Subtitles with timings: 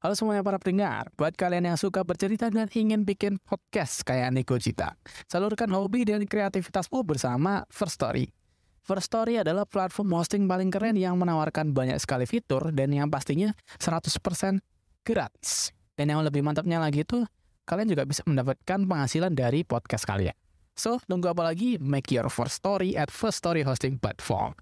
[0.00, 4.56] Halo semuanya para pendengar, buat kalian yang suka bercerita dan ingin bikin podcast kayak Niko
[4.56, 4.96] Cita,
[5.28, 8.32] salurkan hobi dan kreativitasmu bersama First Story.
[8.80, 13.52] First Story adalah platform hosting paling keren yang menawarkan banyak sekali fitur dan yang pastinya
[13.76, 14.64] 100%
[15.04, 15.68] gratis.
[15.92, 17.20] Dan yang lebih mantapnya lagi itu,
[17.68, 20.32] kalian juga bisa mendapatkan penghasilan dari podcast kalian.
[20.80, 21.76] So, tunggu apa lagi?
[21.76, 24.56] Make your first story at First Story Hosting Platform.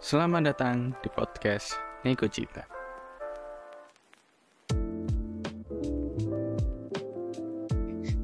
[0.00, 1.76] Selamat datang di podcast
[2.08, 2.64] Nego Cita.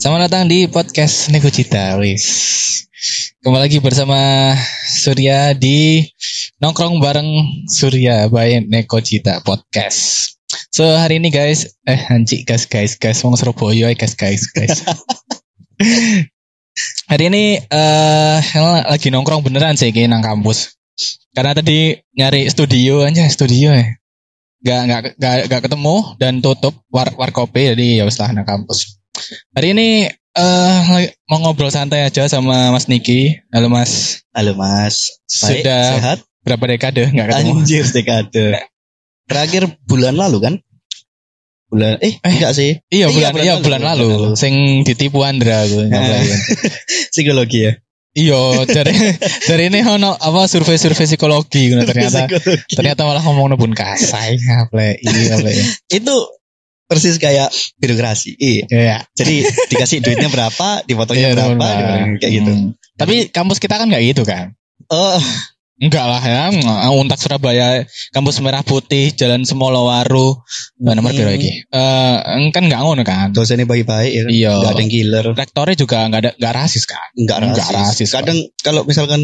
[0.00, 2.24] Selamat datang di podcast Nego Cita, wis.
[3.44, 4.16] Kembali lagi bersama
[4.88, 6.00] Surya di
[6.64, 7.28] nongkrong bareng
[7.68, 10.32] Surya by Neko Cita podcast.
[10.72, 14.80] So hari ini guys, eh anjing guys guys guys mau Surabaya ya guys guys guys.
[17.12, 18.40] hari ini eh
[18.88, 20.75] lagi nongkrong beneran sih kayak nang kampus.
[21.36, 23.86] Karena tadi nyari studio aja studio ya.
[24.64, 28.98] Gak, gak, gak, gak ketemu dan tutup war, warkopi jadi ya wis lah nang kampus.
[29.52, 33.36] Hari ini eh mau ngobrol santai aja sama Mas Niki.
[33.52, 34.24] Halo Mas.
[34.32, 35.20] Halo Mas.
[35.28, 36.18] Baik, Sudah sehat?
[36.42, 37.52] berapa dekade nggak ketemu?
[37.60, 38.46] Anjir dekade.
[39.28, 40.54] Terakhir bulan lalu kan?
[41.66, 42.78] Bulan eh, enggak sih.
[42.88, 44.10] Iya Iya, bulan bulan iya lalu, bulan bulan lalu.
[44.38, 44.54] Sing
[44.86, 45.78] ditipu Andra aku.
[47.12, 47.72] Psikologi ya.
[48.16, 48.96] Iya dari
[49.52, 52.72] dari ini ono apa survei-survei psikologi gitu, ternyata Psikologi.
[52.72, 55.66] ternyata malah ngomong nebun kasai ngapain iya ngapain.
[55.92, 56.16] Itu
[56.86, 58.38] persis kayak birokrasi.
[58.38, 58.64] Iya.
[58.70, 58.96] Iya.
[59.12, 61.76] Jadi dikasih duitnya berapa, dipotongnya Iya, berapa, benar.
[61.76, 62.52] dipotong kayak gitu.
[62.54, 62.68] Hmm.
[62.96, 64.54] Tapi kampus kita kan nggak gitu kan?
[64.86, 65.18] Oh,
[65.76, 66.48] Enggak lah ya,
[66.88, 67.84] Untak Surabaya,
[68.16, 70.40] kampus Merah Putih, Jalan Semolowaru,
[70.80, 70.88] hmm.
[70.96, 71.68] nomor piro iki?
[71.68, 72.16] Eh
[72.48, 73.36] kan nggak ngono kan?
[73.36, 74.24] dosennya baik-baik ya.
[74.24, 74.52] Iya.
[74.56, 77.04] Enggak ada yang killer, Rektornya juga nggak ada nggak rasis kan?
[77.12, 77.52] enggak rasis.
[77.52, 78.16] Nggak rasis, kok.
[78.24, 79.20] Kadang kalau misalkan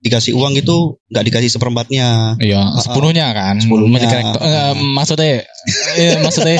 [0.00, 2.38] dikasih uang itu enggak dikasih seperempatnya.
[2.38, 3.58] Iya, sepenuhnya kan.
[3.58, 3.90] Sepuluhnya.
[3.98, 5.30] Masih korek- eh, maksudnya,
[6.00, 6.56] eh, maksudnya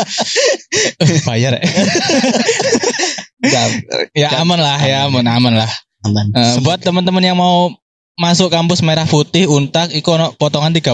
[1.07, 1.63] eh, bayar ya.
[3.47, 3.67] Enggak
[4.11, 5.71] ya aman lah ya, aman aman lah.
[6.03, 6.27] aman.
[6.35, 7.71] Eh, buat teman-teman yang mau
[8.21, 10.93] masuk kampus merah putih untak iku ono potongan 30%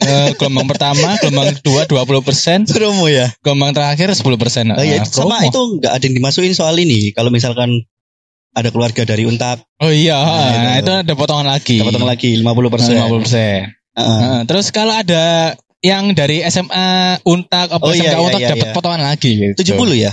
[0.00, 3.28] eh, gelombang pertama, gelombang kedua 20%, promo ya.
[3.44, 4.24] gelombang terakhir 10%.
[4.24, 7.12] Oh iya, Eh, sama itu nggak ada yang dimasukin soal ini.
[7.12, 7.84] Kalau misalkan
[8.50, 10.88] ada keluarga dari Untak, Oh iya, Nah, nah, itu.
[10.88, 11.76] itu ada potongan lagi.
[11.78, 12.94] kita potong lagi 50 persen.
[12.96, 13.68] 50%.
[14.00, 16.88] Heeh, terus kalau ada yang dari SMA
[17.24, 18.74] Untak apa Oh, SMK iya, iya, Untak iya, dapat iya.
[18.74, 19.60] potongan lagi gitu.
[19.76, 20.12] 70 ya?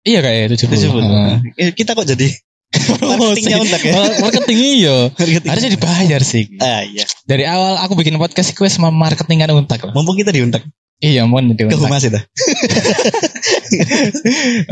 [0.00, 0.72] Iya kayak 70.
[0.72, 1.04] 70.
[1.04, 1.36] Heeh.
[1.60, 2.26] Eh, Kita kok jadi
[3.02, 3.92] marketingnya Untak ya?
[3.98, 4.96] Oh, marketing iya.
[5.42, 6.46] Harusnya dibayar sih.
[6.62, 7.02] Ah iya.
[7.26, 9.90] Dari awal aku bikin podcast iku wis marketingan untak lah.
[9.90, 10.62] Mumpung kita di Untak.
[11.00, 12.20] Iya, mohon di Ke humas itu.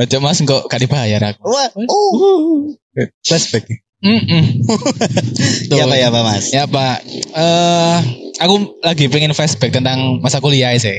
[0.04, 1.40] Aja Mas kok gak dibayar aku.
[1.40, 2.76] Wah, oh.
[3.24, 3.87] Flashback.
[3.98, 4.62] Mm
[5.74, 6.44] Ya apa ya Pak Mas?
[6.54, 7.02] Ya Pak,
[7.34, 7.98] eh
[8.38, 10.94] aku lagi pengen flashback tentang masa kuliah sih.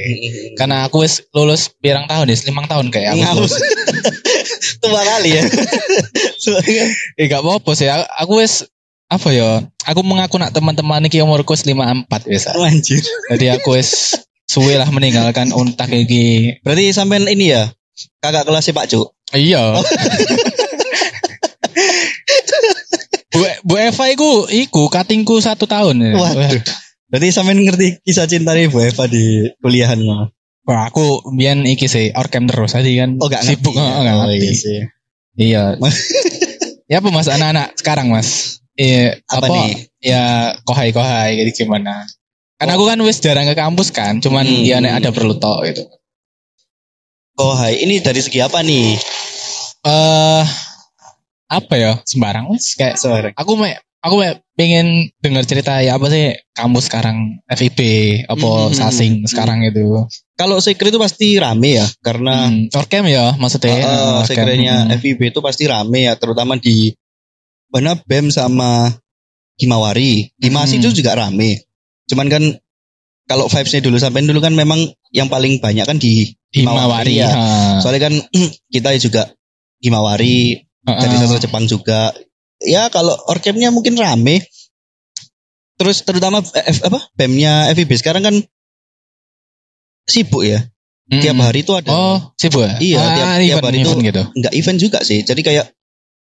[0.60, 3.20] Karena aku wis lulus pirang tahun ya, limang tahun kayak aku.
[3.24, 3.36] Ngaus.
[3.40, 3.56] lulus.
[4.84, 5.44] Tua kali ya.
[7.20, 8.68] Eh gak apa-apa sih, aku, wis
[9.12, 9.64] apa ya?
[9.88, 12.48] Aku mengaku nak teman-teman iki umurku wis 54 wis.
[12.52, 13.04] Anjir.
[13.32, 16.59] Jadi aku wis suwe lah meninggalkan untak iki.
[16.66, 17.70] Berarti sampean ini ya
[18.24, 19.08] kakak kelasnya Pak Cuk.
[19.36, 19.78] Iya.
[23.62, 26.12] Bu, Eva iku iku katingku satu tahun ya.
[26.16, 26.62] Waduh.
[27.09, 30.30] Berarti sampean ngerti kisah cinta Bu Eva di kuliahan ngono.
[30.70, 33.18] Wah, aku biyen iki sih orkem terus tadi kan.
[33.18, 33.90] Oh gak sibuk ngerti.
[33.90, 34.38] oh, gak Oh, ngerti.
[34.38, 34.80] iya sih.
[35.40, 35.64] Iya.
[36.86, 38.62] ya apa Mas anak-anak sekarang Mas?
[38.78, 39.72] Eh Apa apa, nih?
[40.00, 40.24] ya
[40.64, 42.06] kohai-kohai gitu gimana?
[42.56, 44.64] Kan aku kan wis jarang ke kampus kan, cuman Hmm.
[44.64, 45.84] ya nek ada perlu tok gitu.
[47.40, 49.00] Oh hai, ini dari segi apa nih?
[49.80, 50.44] Eh
[51.50, 51.92] apa ya?
[52.06, 53.34] Sembarang wis kayak Sorry.
[53.34, 57.18] aku me aku me pengen dengar cerita ya apa sih kamu sekarang
[57.50, 57.80] FIB
[58.30, 58.76] apa Hmm.
[58.76, 60.06] sasing sekarang itu
[60.40, 62.72] Kalau sekre itu pasti rame ya, karena hmm.
[62.72, 64.28] orkem ya maksudnya uh, orkem.
[64.32, 64.96] sekrenya Hmm.
[64.96, 66.96] FIB itu pasti rame ya, terutama di
[67.68, 68.88] mana BEM sama
[69.59, 70.32] Himawari.
[70.40, 70.84] Himasi Hmm.
[70.88, 71.68] itu juga rame.
[72.08, 72.44] Cuman kan
[73.28, 74.79] kalau vibesnya dulu sampai dulu kan memang
[75.12, 77.29] yang paling banyak kan di Himawari ya.
[77.29, 77.44] ha.
[77.84, 78.14] Soalnya kan
[78.73, 79.35] kita juga
[79.84, 81.20] Himawari dari Heeh.
[81.26, 82.11] sastra Jepang juga.
[82.59, 84.43] Ya kalau orkemnya mungkin rame.
[85.79, 88.35] Terus terutama F, apa BEM-nya FIB sekarang kan
[90.03, 90.67] sibuk ya.
[91.09, 91.23] Hmm.
[91.23, 92.76] Tiap hari itu ada oh sibuk ya?
[92.78, 95.23] Iya, ah, tiap- tiap event, hari itu- gitu nggak event juga sih.
[95.23, 95.72] Jadi kayak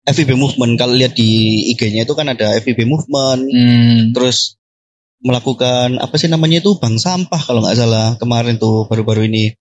[0.05, 4.15] FIB Movement kalau lihat di IG-nya itu kan ada FIB Movement, hmm.
[4.15, 4.57] terus
[5.19, 9.51] melakukan apa sih namanya itu bank sampah kalau nggak salah kemarin tuh baru-baru ini.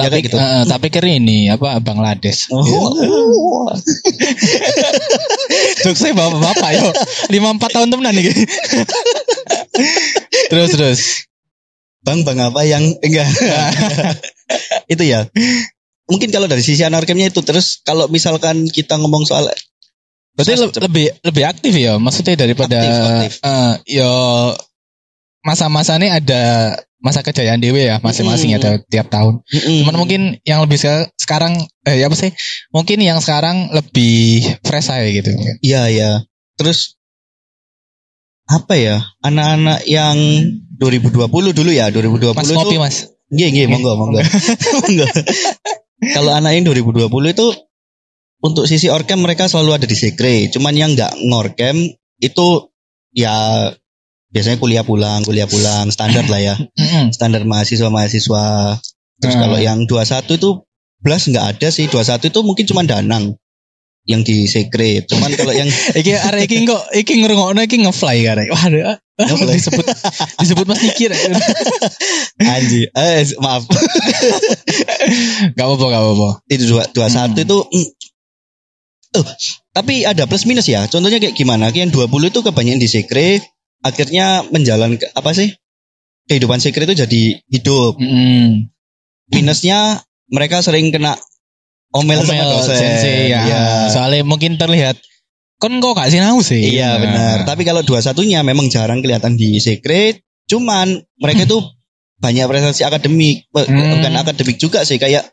[0.00, 0.36] Ya tapi kayak gitu.
[0.36, 2.60] eh, tapi kira ini apa Bangladesh Oh.
[5.84, 6.88] Jokesnya bapak-bapak yo.
[7.28, 8.28] Lima empat tahun temenan nih.
[10.50, 11.00] terus terus.
[12.00, 13.28] Bang, bang apa yang enggak?
[14.92, 15.28] itu ya.
[16.08, 19.46] Mungkin kalau dari sisi anorkemnya itu terus kalau misalkan kita ngomong soal
[20.32, 23.32] Berarti le- lebih lebih aktif ya, maksudnya daripada Aktif, aktif.
[23.44, 24.12] eh, yo
[25.42, 28.58] masa-masa ini ada masa kejayaan dewe ya masing-masing Mm.
[28.60, 29.40] ada tiap tahun.
[29.40, 29.76] Mm-mm.
[29.84, 31.56] Cuman mungkin yang lebih se- sekarang
[31.88, 32.30] eh ya apa sih?
[32.70, 35.32] Mungkin yang sekarang lebih fresh aja gitu.
[35.64, 36.10] Iya ya.
[36.60, 37.00] Terus
[38.44, 39.00] apa ya?
[39.24, 40.16] Anak-anak yang
[40.76, 42.96] 2020 dulu ya, 2020 Mas ngopi mas.
[43.30, 44.18] Iya, iya, monggo, monggo.
[44.84, 45.06] monggo.
[46.00, 47.46] Kalau anak yang 2020 itu
[48.42, 50.50] untuk sisi orkem mereka selalu ada di sekre.
[50.50, 52.46] Cuman yang nggak ngorkem itu
[53.14, 53.70] ya
[54.30, 56.54] biasanya kuliah pulang, kuliah pulang, standar lah ya.
[57.16, 58.78] Standar mahasiswa-mahasiswa.
[59.20, 59.42] Terus Hmm.
[59.44, 60.50] kalau yang 21 itu
[61.02, 61.86] belas nggak ada sih.
[61.90, 63.36] 21 itu mungkin cuma danang
[64.08, 65.04] yang di sekre.
[65.04, 65.68] Cuman kalau yang
[66.00, 68.48] Iki arek iki kok iki ngrungokno iki ngefly karek.
[68.48, 68.96] Waduh.
[69.20, 69.84] Disebut
[70.40, 71.20] disebut Mas Niki rek.
[72.56, 73.68] Anji, eh maaf.
[75.52, 76.28] Gak apa-apa, gak apa-apa.
[76.48, 77.44] itu dua dua satu Hmm.
[77.44, 77.88] itu mm,
[79.10, 79.24] tuh
[79.74, 83.28] tapi ada plus minus ya contohnya kayak gimana yang 20 itu kebanyakan di sekre
[83.80, 85.52] akhirnya menjalankan apa sih
[86.26, 88.70] kehidupan sekre itu jadi hidup Mm-mm.
[89.28, 89.98] minusnya
[90.28, 91.18] mereka sering kena
[91.90, 93.42] omel, sama Omel dosen sensei, ya.
[93.42, 93.64] Iya.
[93.90, 94.94] Soalnya mungkin terlihat
[95.56, 96.72] kon kok gak sinau sih.
[96.72, 96.98] Iya, Nah.
[96.98, 100.86] benar tapi kalau dua satunya memang jarang kelihatan di sekre cuman
[101.16, 101.58] mereka itu
[102.24, 103.96] banyak prestasi akademik Hmm.
[103.96, 105.24] bukan akademik juga sih kayak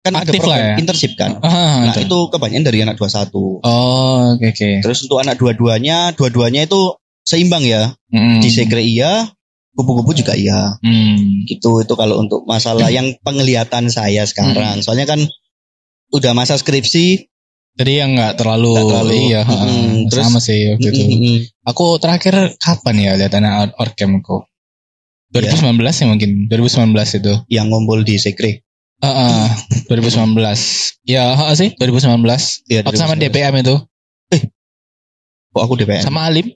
[0.00, 0.76] kan ada Aktif lah program ya.
[0.76, 2.04] internship kan Ah, nah betul.
[2.04, 4.68] itu kebanyakan dari anak 21 Oh, oke oke.
[4.80, 6.92] Terus untuk anak dua-duanya, dua-duanya itu
[7.24, 7.96] seimbang ya.
[8.12, 8.38] Mm.
[8.44, 9.26] Di sekre iya,
[9.74, 10.76] kupu-kupu juga iya.
[10.84, 11.48] Mm.
[11.48, 14.84] Gitu itu kalau untuk masalah yang penglihatan saya sekarang.
[14.84, 15.20] Soalnya kan
[16.12, 17.26] udah masa skripsi.
[17.74, 19.12] Jadi yang nggak terlalu, terlalu.
[19.34, 19.50] iya, Mm-mm.
[19.50, 20.06] heeh.
[20.06, 21.02] Terus- sama sih waktu itu.
[21.10, 21.36] Mm-mm.
[21.66, 24.46] Aku terakhir kapan ya lihat anak or- orkem kok?
[25.34, 25.50] Iya.
[25.58, 27.34] 2019 ya mungkin, 2019 itu.
[27.50, 28.62] Yang ngumpul di sekre.
[29.02, 29.44] Heeh,
[29.90, 30.38] 2019.
[31.02, 32.62] Ya, heeh sih, 2019.
[32.70, 33.26] Iya, Waktu sama 2019.
[33.26, 33.76] DPM itu,
[35.50, 36.02] Kok aku DPM?
[36.06, 36.46] sama Alim.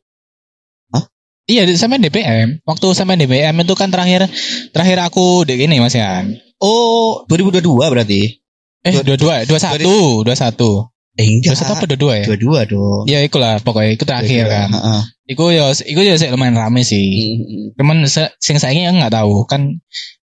[1.48, 2.60] Iya, sama DPM.
[2.62, 4.28] Waktu sama DPM itu kan terakhir
[4.70, 6.36] terakhir aku di gini Mas Yan.
[6.60, 8.36] Oh, 2022 berarti.
[8.84, 10.70] Eh, Dua- dua dua, dua satu, dua satu,
[11.16, 11.56] Eh dua enggak.
[11.56, 12.24] satu apa dua dua ya?
[12.30, 13.02] Dua-dua dong.
[13.08, 14.54] Ya, ikulah pokoknya itu terakhir Dua-dua.
[14.54, 14.68] kan.
[14.70, 15.00] Heeh.
[15.28, 17.04] Iku ya, iku ya sih lumayan rame sih.
[17.34, 17.74] Mm-mm.
[17.74, 19.80] Cuman se- sing saya nggak tahu kan.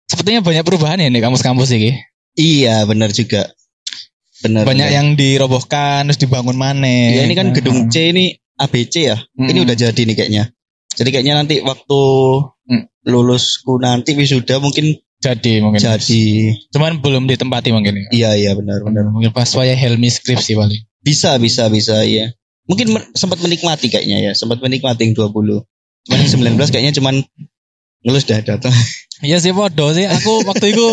[0.05, 1.97] Sepertinya banyak perubahan ya nih kampus-kampus ini.
[2.35, 3.49] Iya, benar juga.
[4.43, 4.67] Benar.
[4.67, 4.97] Banyak benar.
[5.01, 6.85] yang dirobohkan terus dibangun mana.
[6.85, 9.17] Iya, ini kan gedung C ini ABC ya.
[9.33, 10.45] Ini udah jadi nih kayaknya.
[10.94, 12.00] Jadi kayaknya nanti waktu
[12.62, 12.87] Hmm.
[13.03, 15.79] lulusku nanti wisuda mungkin jadi mungkin.
[15.79, 16.23] jadi
[16.71, 17.94] Cuman belum ditempati mungkin.
[17.94, 18.06] ya.
[18.11, 19.06] iya iya benar benar.
[19.09, 20.83] Mungkin pas saya Helmi skripsi paling.
[20.99, 22.31] Bisa bisa bisa iya.
[22.65, 25.67] Mungkin men- sempat menikmati kayaknya ya, sempat menikmati yang 20.
[26.06, 27.23] Cuman yang 19 kayaknya cuman
[28.03, 28.75] ngelus dah datang.
[29.23, 30.03] Iya sih podo sih.
[30.03, 30.87] Aku waktu itu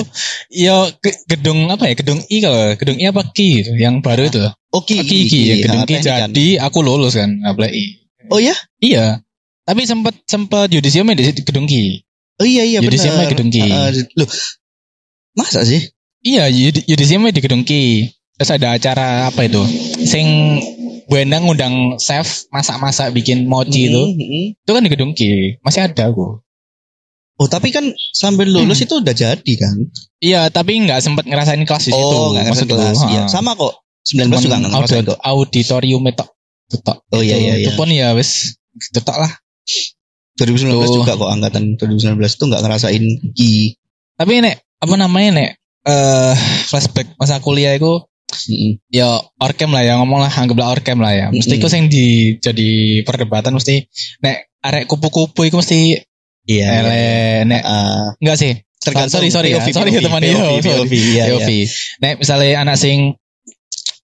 [0.51, 0.86] ya
[1.25, 1.94] gedung apa ya?
[1.94, 4.38] Gedung I kalau gedung I apa Ki gitu, yang baru itu.
[4.69, 6.30] Oke, Ki Ki ya, gedung Ki kan.
[6.30, 7.86] jadi aku lulus kan apply I.
[8.30, 8.54] Oh ya?
[8.78, 9.25] Iya.
[9.69, 12.01] Tapi sempat sempat yudisium di gedung Ki.
[12.42, 13.06] Oh iya iya Jadi benar.
[13.06, 13.62] siapa gedung Ki?
[13.69, 14.30] Ah, loh.
[15.38, 15.94] Masa sih?
[16.25, 18.10] Iya, yudi- yudisium di gedung Ki.
[18.33, 19.62] Terus ada acara apa itu?
[20.01, 20.57] Sing
[21.10, 23.98] Buendang ngundang chef masak-masak bikin mochi itu.
[23.98, 24.46] Mm, mm.
[24.62, 25.58] Itu kan di gedung Ki.
[25.62, 26.38] Masih ada aku.
[27.39, 27.82] Oh, tapi kan
[28.13, 29.74] sambil lulus itu udah jadi kan?
[30.22, 31.98] Iya, tapi nggak sempat ngerasain kelas di situ.
[31.98, 32.77] Oh, enggak ngerti maksudku.
[32.77, 33.00] kelas.
[33.10, 33.82] Iya, sama kok.
[34.05, 35.20] 19 juga enggak ngerasain Audit- kok.
[35.25, 36.25] auditorium itu.
[37.10, 37.65] Oh iya Itu- iya iya.
[37.65, 39.32] Itu pun ya wis itu tok lah.
[40.38, 41.04] 2019 Tuh.
[41.04, 43.04] juga kok angkatan 2019 itu nggak ngerasain
[43.36, 43.54] ki.
[44.16, 45.50] Tapi nek apa namanya nek
[45.84, 46.36] eh
[46.66, 48.78] flashback masa kuliah itu Mm-mm.
[48.88, 51.28] ya orkem lah ya ngomong lah anggaplah orkem lah ya.
[51.30, 52.70] Mesti sing di jadi
[53.04, 53.84] perdebatan mesti
[54.22, 55.80] nek arek kupu-kupu itu mesti
[56.50, 56.66] Iya.
[56.66, 56.80] iya.
[56.82, 57.01] ele
[57.46, 58.54] nek Ah, enggak sih.
[58.80, 60.39] tergantung sorry sorry ya, POV, sorry ya teman POV, yo.
[60.39, 60.98] POV, sorry.
[61.12, 61.68] iya, iya.
[62.00, 62.98] Nek misalnya anak sing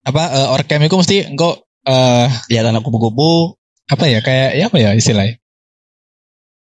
[0.04, 3.56] apa eh, orkem itu mesti engko eh Lihat anak kupu-kupu.
[3.86, 5.38] apa ya kayak ya apa ya istilahnya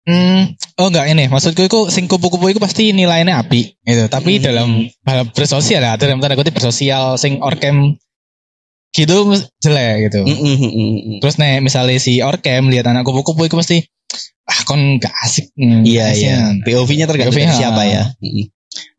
[0.04, 4.04] Hmm, oh enggak ini maksudku itu sing kupu-kupu itu pasti nilainya api gitu.
[4.12, 4.44] Tapi Hmm.
[4.44, 4.68] dalam
[5.08, 7.96] hal bersosial ya, dalam tanda kutip bersosial sing orkem
[8.92, 9.32] gitu
[9.64, 10.20] jelek gitu.
[10.22, 11.16] Mm-mm, mm-mm, mm-mm.
[11.24, 13.80] Terus nih misalnya si orkem lihat anak kupu-kupu itu pasti
[14.44, 15.50] ah kon gak asik.
[15.56, 16.64] hmm, Iya kasihan." iya.
[16.68, 18.04] POV-nya tergantung POV, dari siapa ya.
[18.20, 18.44] Mm-mm.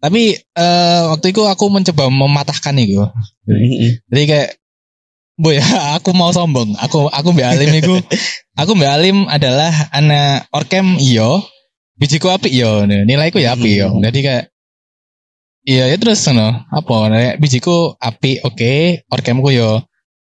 [0.01, 3.05] Tapi eh waktu itu aku mencoba mematahkan itu.
[4.09, 4.49] Jadi kayak
[5.35, 5.63] Bu ya,
[5.99, 6.75] aku mau sombong.
[6.79, 7.95] Aku aku Mbak Alim itu,
[8.61, 11.43] aku Mbak Alim adalah anak orkem iyo,
[11.99, 13.91] bijiku api iyo, nilaiku ya api iyo.
[13.91, 14.03] Hmm.
[14.03, 14.45] Jadi kayak
[15.65, 19.81] Iya ya terus no apa nek bijiku api oke orkemku yo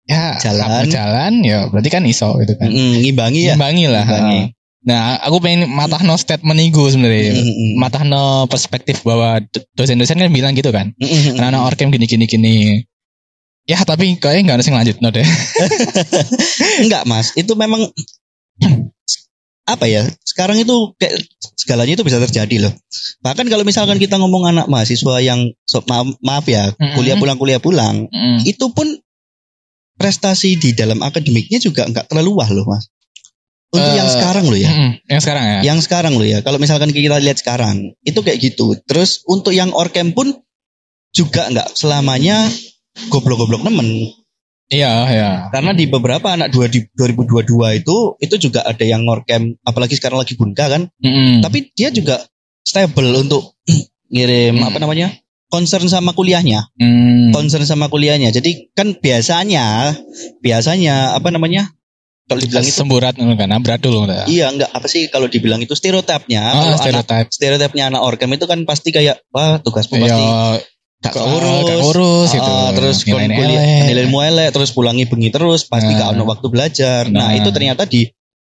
[0.09, 0.89] ya Jalan.
[0.89, 2.65] jalan ya berarti kan iso gitu kan.
[2.73, 3.53] Mm, ngimbangi ya.
[3.53, 4.09] Imbangi lah.
[4.89, 7.37] Nah, aku pengen matahno statement iku sebenarnya.
[7.37, 10.97] Mm, mm, Matahno perspektif bahwa do- dosen-dosen kan bilang gitu kan.
[10.97, 11.33] mm, mm, mm.
[11.37, 12.55] Anak-anak orkem gini gini gini.
[13.67, 15.27] Ya tapi kayaknya nggak ada yang lanjut no deh.
[16.83, 17.85] Enggak mas, itu memang
[19.73, 20.07] apa ya?
[20.25, 21.21] Sekarang itu kayak
[21.53, 22.73] segalanya itu bisa terjadi loh.
[23.21, 27.61] Bahkan kalau misalkan kita ngomong anak mahasiswa yang so, maaf, maaf ya, kuliah pulang kuliah
[27.61, 28.41] pulang, Mm.
[28.49, 28.89] itu pun
[29.99, 32.87] prestasi di dalam akademiknya juga enggak terlalu wah loh mas.
[33.69, 34.71] Untuk Eh, yang sekarang loh ya.
[34.73, 34.91] Mm-mm.
[35.13, 35.59] Yang sekarang ya.
[35.61, 36.39] Yang sekarang loh ya.
[36.41, 38.73] Kalau misalkan kita lihat sekarang, itu kayak gitu.
[38.89, 40.41] Terus untuk yang orkem pun
[41.13, 42.49] juga enggak selamanya
[43.07, 44.11] goblok-goblok nemen.
[44.69, 45.31] Iya, iya.
[45.49, 50.21] Karena di beberapa anak dua di 2022 itu itu juga ada yang ngorkem apalagi sekarang
[50.21, 50.91] lagi bunka kan.
[51.01, 51.41] Mm-mm.
[51.41, 52.21] Tapi dia juga
[52.61, 53.57] stable untuk
[54.13, 54.67] ngirim Hmm.
[54.69, 55.09] apa namanya?
[55.49, 57.33] concern sama kuliahnya, Mm.
[57.33, 58.29] concern sama kuliahnya.
[58.29, 59.97] Jadi kan biasanya
[60.39, 61.73] biasanya apa namanya?
[62.29, 64.29] Kalau dibilang itu semburat kan, abrat dulu udah.
[64.29, 66.45] iya enggak apa sih kalau dibilang itu stereotipnya.
[66.45, 67.25] Ah, kalau anak stereotip.
[67.33, 70.61] stereotipnya anak orkem itu kan pasti kayak wah tugasmu pasti Iya,
[70.99, 72.51] gak Gak urus, gak urus gitu.
[72.51, 73.83] Ah, terus Nilainya kuliah elek.
[73.87, 75.97] nilaimu elek terus pulangi bengi terus pasti Nah.
[75.97, 77.01] gak ono waktu belajar.
[77.07, 77.39] Nah, Nah.
[77.39, 78.03] itu ternyata di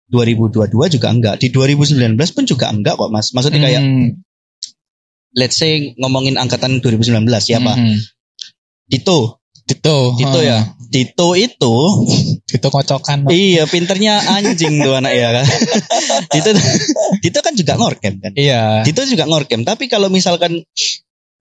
[0.07, 1.39] 2022 juga enggak.
[1.39, 3.31] Di 2019 pun juga enggak kok Mas.
[3.31, 4.19] Maksudnya kayak Mm.
[5.33, 7.79] let's say ngomongin angkatan 2019 siapa?
[7.79, 7.95] Mm-mm.
[8.85, 9.39] Dito.
[9.63, 10.19] Dito.
[10.19, 10.43] Dito ah.
[10.43, 10.59] ya.
[10.91, 11.75] Dito itu
[12.43, 13.31] Dito kocokan.
[13.31, 15.47] iya pinternya anjing tuh anak ya kan.
[16.35, 16.51] Dito
[17.23, 18.35] Dito kan juga ngorkem kan.
[18.35, 18.83] Iya.
[18.83, 20.67] Dito juga ngorkem, tapi kalau misalkan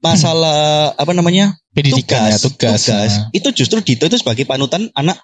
[0.01, 0.59] masalah
[0.93, 1.55] apa namanya?
[1.69, 3.13] Pendidikan ya, tugas, tugas.
[3.13, 3.29] ah.
[3.31, 5.19] itu justru Dito itu sebagai panutan anak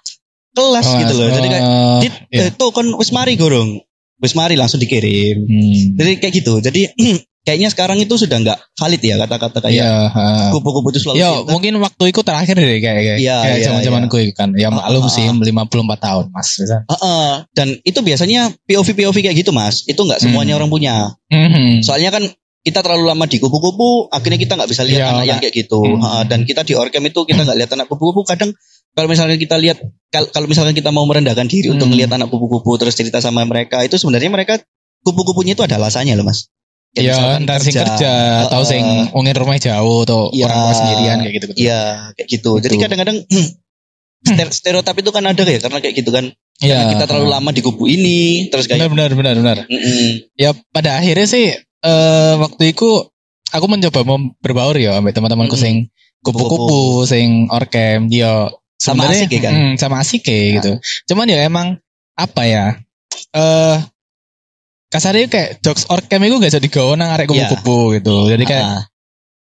[0.52, 1.28] kelas gitu loh.
[1.28, 2.48] Jadi kayak Oh, Dit, iya.
[2.50, 3.80] tuh kan wis mari gorong.
[4.16, 5.44] Wis mari langsung dikirim.
[5.44, 5.96] Hmm.
[5.96, 6.54] Jadi kayak gitu.
[6.60, 6.88] Jadi
[7.46, 9.90] kayaknya sekarang itu sudah nggak valid ya kata-kata kayak Iya.
[10.08, 10.48] ah.
[10.50, 13.80] kupu-kupu itu selalu Ya mungkin waktu itu terakhir deh kayak kayak Iya, kayak iya, zaman
[13.84, 14.48] zamanku itu kan.
[14.56, 15.34] Ya Ah, maklum ah, sih ah.
[15.36, 15.52] 54
[16.00, 16.48] tahun mas.
[16.56, 16.76] Bisa.
[16.88, 17.30] Heeh.
[17.52, 19.84] dan itu biasanya POV POV kayak gitu mas.
[19.84, 20.60] Itu nggak semuanya Hmm.
[20.64, 20.94] orang punya.
[21.28, 21.84] Mhm.
[21.84, 22.24] Soalnya kan
[22.66, 25.42] kita terlalu lama di kupu-kupu, akhirnya kita nggak bisa lihat Iya, anak yang Kak.
[25.46, 25.80] kayak gitu.
[25.86, 26.26] Hmm.
[26.26, 28.26] Dan kita di orkem itu kita nggak lihat anak kupu-kupu.
[28.26, 28.50] Kadang
[28.90, 29.78] kalau misalnya kita lihat
[30.10, 31.94] kal- kalau misalkan kita mau merendahkan diri untuk Hmm.
[31.94, 34.58] melihat anak kupu-kupu terus cerita sama mereka, itu sebenarnya mereka
[35.00, 36.50] kupu-kupunya itu ada alasannya loh mas.
[36.96, 38.12] Iya, misalkan ntar sing kerja
[38.48, 38.70] atau Heeh.
[38.72, 40.44] sing ungin rumah jauh atau Iya.
[40.48, 41.46] orang tua sendirian kayak gitu.
[41.54, 41.80] Iya,
[42.18, 42.50] kayak gitu.
[42.58, 42.82] Jadi Gitu.
[42.82, 43.16] kadang-kadang
[44.26, 46.34] ster- stereotip itu kan ada ya karena kayak gitu kan.
[46.56, 46.96] Iya.
[46.96, 49.56] Kita terlalu lama di kubu ini, terus Benar kayak benar benar benar.
[49.68, 50.32] Mm-mm.
[50.34, 51.52] Ya pada akhirnya sih
[51.84, 52.88] eh waktu itu
[53.52, 55.88] aku mencoba mau berbaur ya sama teman-temanku sing
[56.24, 59.54] kupu-kupu, sing orkem, dia Sama asik ya kan?
[59.56, 60.72] Mm, sama asik ya gitu.
[61.08, 61.80] Cuman ya emang
[62.12, 62.66] apa ya?
[63.32, 63.76] Eh
[64.92, 67.48] kasarnya kayak jokes orkem itu gak jadi gawe nang arek Iya.
[67.50, 68.16] kupu-kupu gitu.
[68.28, 68.82] Jadi kayak Ah,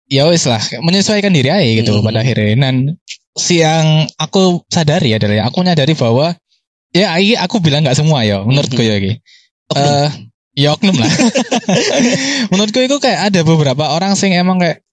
[0.06, 2.54] ya wis lah menyesuaikan diri aja gitu pada akhirnya.
[2.62, 2.76] Dan
[3.34, 6.38] si yang aku sadari adalah aku nyadari bahwa
[6.94, 7.10] ya
[7.42, 9.18] aku bilang nggak semua ya menurutku ya.
[9.66, 10.30] Oknum.
[10.54, 11.10] Ya oknum lah.
[12.54, 14.86] menurutku itu kayak ada beberapa orang sing emang kayak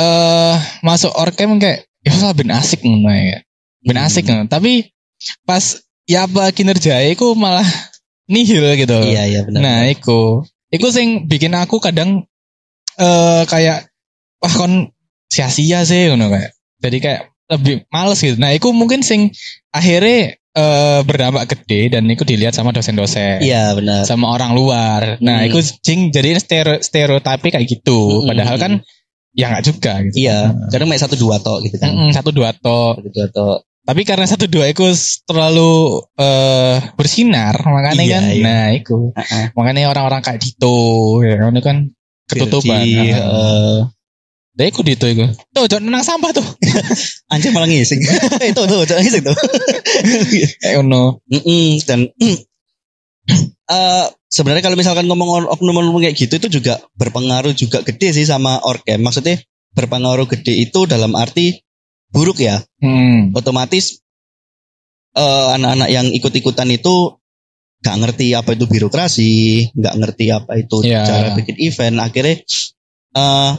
[0.00, 3.44] eh masuk orkem kayak ya lah ben asik ngono ya.
[3.84, 4.06] Ben Hmm.
[4.08, 4.48] asik ngono.
[4.48, 4.88] Tapi
[5.44, 7.66] pas ya apa kinerja itu malah
[8.26, 8.98] nihil gitu.
[9.04, 9.60] Iya, iya benar.
[9.60, 10.42] Nah, iku.
[10.72, 12.24] Iku sing bikin aku kadang
[12.96, 13.92] eh kayak
[14.40, 14.88] wah kon
[15.28, 16.56] sia-sia sih ngono kayak.
[16.80, 18.40] Jadi kayak lebih males gitu.
[18.40, 19.28] Nah, iku mungkin sing
[19.68, 23.40] akhirnya eh berdampak gede dan iku dilihat sama dosen-dosen.
[23.40, 24.04] Iya, benar.
[24.04, 25.16] Sama orang luar.
[25.24, 25.48] Nah, Hmm.
[25.48, 28.20] iku sing jadi stereo stereotipe kayak gitu.
[28.20, 28.72] Hmm, Padahal hmm, kan
[29.32, 30.28] ya nggak juga gitu.
[30.28, 31.88] Iya, kadang main satu dua tok gitu kan.
[31.88, 33.00] Mm-mm, satu dua to.
[33.00, 33.58] Satu dua tok.
[33.82, 34.86] Tapi karena satu dua iku
[35.26, 38.22] terlalu eh bersinar makanya Iya, kan.
[38.30, 38.44] iya.
[38.44, 39.10] Nah, iku.
[39.16, 39.44] Heeh.
[39.56, 41.90] Makanya orang-orang kayak Dito, ya kan
[42.28, 42.78] itu ketutupan.
[42.84, 43.88] Virgi, Nah,
[44.52, 45.06] eh, Dia ikut itu.
[45.52, 46.44] Tuh, jangan nenang sampah tuh.
[47.32, 48.00] anjing malah ngising.
[48.42, 49.36] Eh, Itu tuh, jangan ngising tuh.
[50.68, 51.24] Eh, ono.
[51.28, 52.08] Mm-mm, dan
[53.72, 58.60] eh sebenarnya kalau misalkan ngomong oknum-oknum kayak gitu itu juga berpengaruh juga gede sih sama
[58.60, 59.00] orkem.
[59.00, 59.40] Maksudnya
[59.72, 61.64] berpengaruh gede itu dalam arti
[62.12, 62.60] buruk ya.
[62.80, 63.32] Hmm.
[63.32, 64.04] Otomatis
[65.16, 67.16] eh, anak-anak yang ikut-ikutan itu
[67.82, 69.32] nggak ngerti apa itu birokrasi,
[69.74, 71.02] nggak ngerti apa itu Iya.
[71.02, 71.96] cara bikin event.
[71.98, 72.36] Akhirnya
[73.16, 73.52] eh,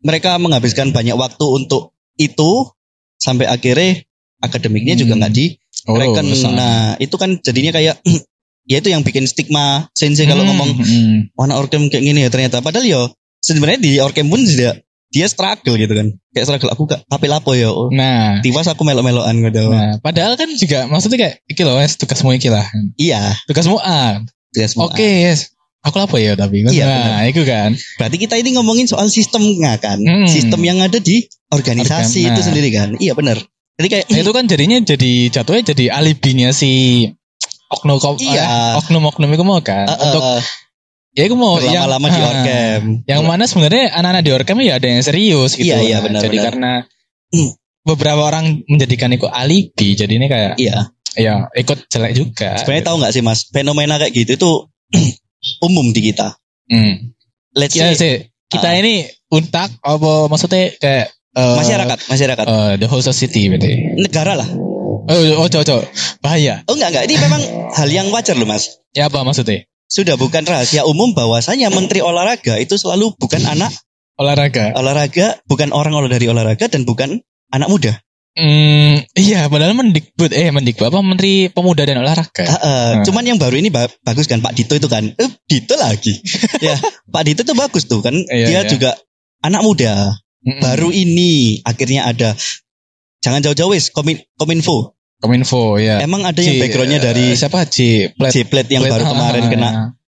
[0.00, 2.70] mereka menghabiskan banyak waktu untuk itu
[3.16, 4.02] sampai akhirnya
[4.38, 5.20] akademiknya juga Hmm.
[5.26, 5.46] nggak di
[5.86, 6.26] Oh, Reckon.
[6.52, 8.02] Nah, itu kan jadinya kayak
[8.70, 11.16] ya itu yang bikin stigma sensei kalau Hmm, ngomong hmm.
[11.38, 13.02] warna orkem kayak gini ya ternyata padahal yo
[13.40, 14.74] sebenarnya di orkem pun dia
[15.08, 16.12] dia struggle gitu kan.
[16.34, 17.70] Kayak struggle aku gak tapi lapo ya.
[17.72, 19.70] Oh, Nah, tiwas aku melok-melokan gitu.
[19.72, 22.66] nah, padahal kan juga maksudnya kayak iki loh, tugasmu iki lah.
[23.00, 24.20] Iya, Tugasmu A.
[24.52, 24.90] semua.
[24.90, 25.54] Oke, yes.
[25.80, 27.70] Aku apa ya tapi Iya, nah, itu kan.
[27.96, 29.96] Berarti kita ini ngomongin soal sistemnya kan.
[29.96, 30.26] Hmm.
[30.26, 32.46] Sistem yang ada di organisasi Organ- itu nah.
[32.46, 32.88] sendiri kan.
[32.96, 33.38] Iya benar.
[33.78, 37.06] Jadi kayak Nah, itu kan jadinya jadi jatuhnya jadi alibinya si
[37.68, 38.74] oknum Iya.
[38.76, 40.42] oknum oknum itu mau kan eh, eh, untuk eh,
[41.14, 42.80] ya itu mau yang berlama-lama di orkem.
[43.04, 46.20] yang mana sebenarnya anak-anak di orkem ya ada yang serius gitu Iya, iya, Nah, benar,
[46.22, 46.46] jadi benar.
[46.48, 46.72] karena
[47.28, 47.50] Hmm.
[47.84, 50.76] beberapa orang menjadikan itu alibi jadi ini kayak Iya.
[51.14, 54.50] ya ikut jelek juga Sebenarnya tahu nggak sih Mas, fenomena kayak gitu itu
[55.62, 56.36] umum di kita.
[56.68, 57.14] Hmm.
[57.56, 58.14] Let's ya say sih
[58.48, 58.80] kita Ah.
[58.80, 62.44] ini untak apa maksudnya kayak eh, masyarakat, masyarakat.
[62.48, 64.48] eh, the whole society berarti Negara lah.
[65.08, 65.84] oh oh cocok
[66.20, 67.42] bahaya Oh enggak enggak, ini memang
[67.72, 68.80] hal yang wajar loh Mas.
[68.92, 73.72] ya apa maksudnya Sudah bukan rahasia umum bahwasanya menteri olahraga itu selalu bukan anak
[74.20, 77.96] olahraga olahraga, bukan orang dari olahraga dan bukan anak muda.
[78.38, 82.46] Hmm, iya, padahal mendikbud, eh mendikbud apa Menteri Pemuda dan Olahraga.
[82.46, 82.58] Ah, ah.
[82.94, 83.02] Hmm.
[83.02, 85.10] Cuman yang baru ini ba- bagus kan Pak Dito itu kan.
[85.10, 86.14] Eh, Dito lagi.
[86.66, 86.78] ya,
[87.10, 88.14] Pak Dito tuh bagus tuh kan.
[88.14, 88.70] Iya, Dia iya.
[88.70, 88.94] juga
[89.42, 90.14] anak muda.
[90.46, 90.62] Mm-mm.
[90.62, 92.38] Baru ini akhirnya ada
[93.18, 94.94] jangan jauh-jauh wis komin, kominfo.
[95.18, 95.98] Kominfo ya.
[95.98, 99.70] Emang ada yang backgroundnya dari eh, siapa Ci Plet Jeplet yang baru kemarin ah, kena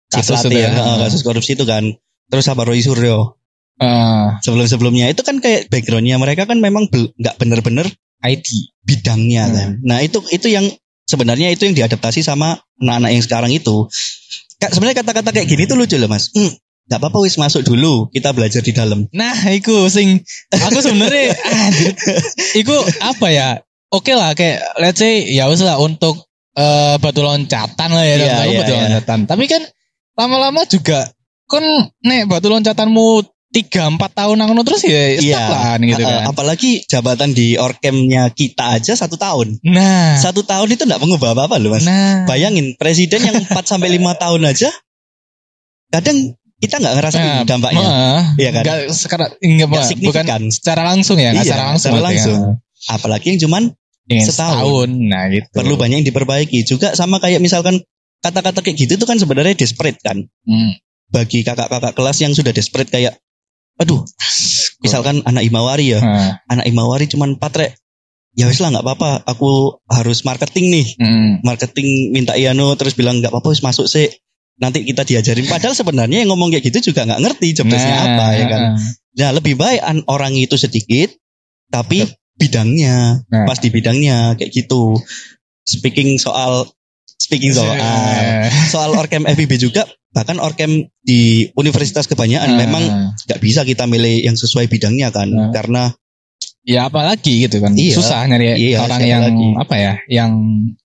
[0.06, 1.90] kasus Ciplate itu ya, ah, kasus korupsi itu kan.
[2.30, 3.42] Terus apa Roy Suryo
[3.82, 7.90] Ah, sebelum-sebelumnya itu kan kayak backgroundnya mereka kan memang nggak bener-bener
[8.22, 8.72] IT.
[8.82, 9.54] bidangnya Hmm.
[9.54, 9.70] kan.
[9.86, 10.66] Nah itu itu yang
[11.06, 13.86] sebenarnya itu yang diadaptasi sama anak-anak yang sekarang itu.
[14.58, 16.30] Sebenarnya kata-kata kayak gini tuh lucu loh mas.
[16.34, 16.50] Hmm,
[16.90, 19.06] nggak apa-apa wis masuk dulu kita belajar di dalam.
[19.14, 21.34] Nah, iku sing aku sebenarnya
[21.66, 21.94] anjir.
[22.58, 23.48] Iku apa ya?
[23.92, 26.26] Oke lah kayak let's say ya wis lah untuk
[26.58, 28.80] eh, batu loncatan lah ya, contohnya iya, batu iya.
[28.86, 29.18] loncatan.
[29.30, 29.62] Tapi kan
[30.18, 31.06] lama-lama juga
[31.50, 31.62] kan
[32.02, 33.06] nek batu loncatanmu
[33.52, 35.36] tiga empat tahun ngono terus ya Iya.
[35.36, 36.22] stop lah gitu Uh, uh, kan.
[36.32, 39.60] apalagi jabatan di orkemnya kita aja satu tahun.
[39.62, 41.84] Nah, Satu tahun itu nggak mengubah apa-apa loh mas.
[41.84, 42.24] nah.
[42.24, 44.72] Bayangin presiden yang 4 sampai lima tahun aja,
[45.88, 47.86] kadang kita nggak ngerasain Nah, dampaknya.
[48.38, 48.62] Iya kan?
[48.64, 50.42] Nggak sekarang enggak, Nggak bukan signifikan.
[50.48, 51.82] secara langsung ya, Iya, secara langsung.
[51.82, 52.04] secara ya.
[52.06, 52.38] langsung.
[52.88, 53.62] Apalagi yang cuman
[54.02, 54.58] Yang Setahun.
[54.58, 54.88] setahun.
[55.06, 55.46] Nah, gitu.
[55.52, 56.58] perlu banyak yang diperbaiki.
[56.64, 57.78] Juga sama kayak misalkan
[58.18, 60.26] kata-kata kayak gitu itu kan sebenarnya desperate kan.
[60.42, 60.72] Hmm.
[61.06, 63.20] bagi kakak-kakak kelas yang sudah desperate kayak
[63.82, 64.00] aduh
[64.80, 66.00] misalkan anak Imawari ya.
[66.00, 67.74] Nah, anak Imawari cuman patre
[68.32, 69.26] ya wis lah nggak apa-apa.
[69.28, 70.86] Aku harus marketing nih.
[70.98, 71.30] Hmm.
[71.42, 74.08] marketing minta Iano terus bilang nggak apa-apa wis masuk sih
[74.58, 75.44] nanti kita diajarin.
[75.50, 78.60] Padahal sebenarnya yang ngomong kayak gitu juga nggak ngerti jobdesknya Nah, apa ya kan?
[79.12, 81.12] Nah lebih baik an- orang itu sedikit
[81.68, 82.06] tapi
[82.38, 83.22] bidangnya.
[83.28, 83.44] Nah.
[83.44, 84.96] pas di bidangnya kayak gitu.
[85.62, 86.66] Speaking soal
[87.32, 92.58] speaking soal Eh, soal orkem FIB juga bahkan orkem di universitas kebanyakan nah.
[92.60, 92.84] memang
[93.24, 95.48] nggak bisa kita milih yang sesuai bidangnya kan Nah.
[95.48, 95.88] karena
[96.62, 97.72] ya apalagi gitu kan.
[97.72, 97.96] Iya.
[97.96, 99.48] Susah nyari Iya, orang yang lagi?
[99.56, 100.30] apa ya, yang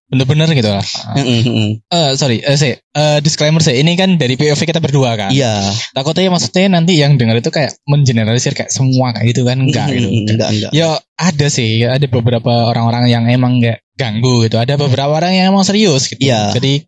[0.07, 0.85] bener-bener gitu lah.
[1.19, 1.69] Mm, mm, mm.
[1.91, 5.29] Eh sorry, eh sih, eh, disclaimer sih, ini kan dari POV kita berdua kan.
[5.35, 5.59] iya
[5.91, 10.07] Takutnya maksudnya nanti yang dengar itu kayak mengeneralisir kayak semua kayak gitu kan, enggak gitu.
[10.07, 14.55] enggak enggak Ya ada sih, ada beberapa orang-orang yang emang nggak ganggu gitu.
[14.55, 16.23] Ada beberapa orang yang emang serius gitu.
[16.23, 16.55] Iya.
[16.55, 16.87] Jadi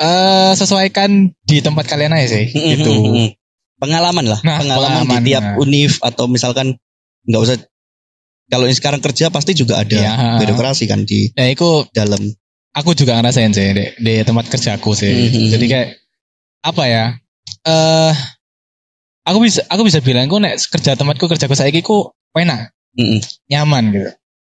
[0.00, 2.90] eh sesuaikan di tempat kalian aja sih, mm, gitu.
[3.80, 5.56] pengalaman lah Nah, pengalaman, pengalaman, di tiap nah.
[5.56, 6.76] univ atau misalkan
[7.26, 7.56] nggak usah
[8.50, 10.12] kalau yang sekarang kerja pasti juga ada Iya.
[10.42, 12.18] birokrasi kan di Ya itu dalam
[12.70, 15.10] aku juga ngerasain sih di, di tempat kerjaku sih.
[15.30, 15.54] Mhm.
[15.54, 15.88] Jadi kayak
[16.60, 17.04] apa ya?
[17.62, 18.12] Eh
[19.22, 23.20] aku bisa aku bisa bilang aku nek kerja tempatku kerjaku saya ku enak, Mm, mm.
[23.48, 24.10] nyaman gitu.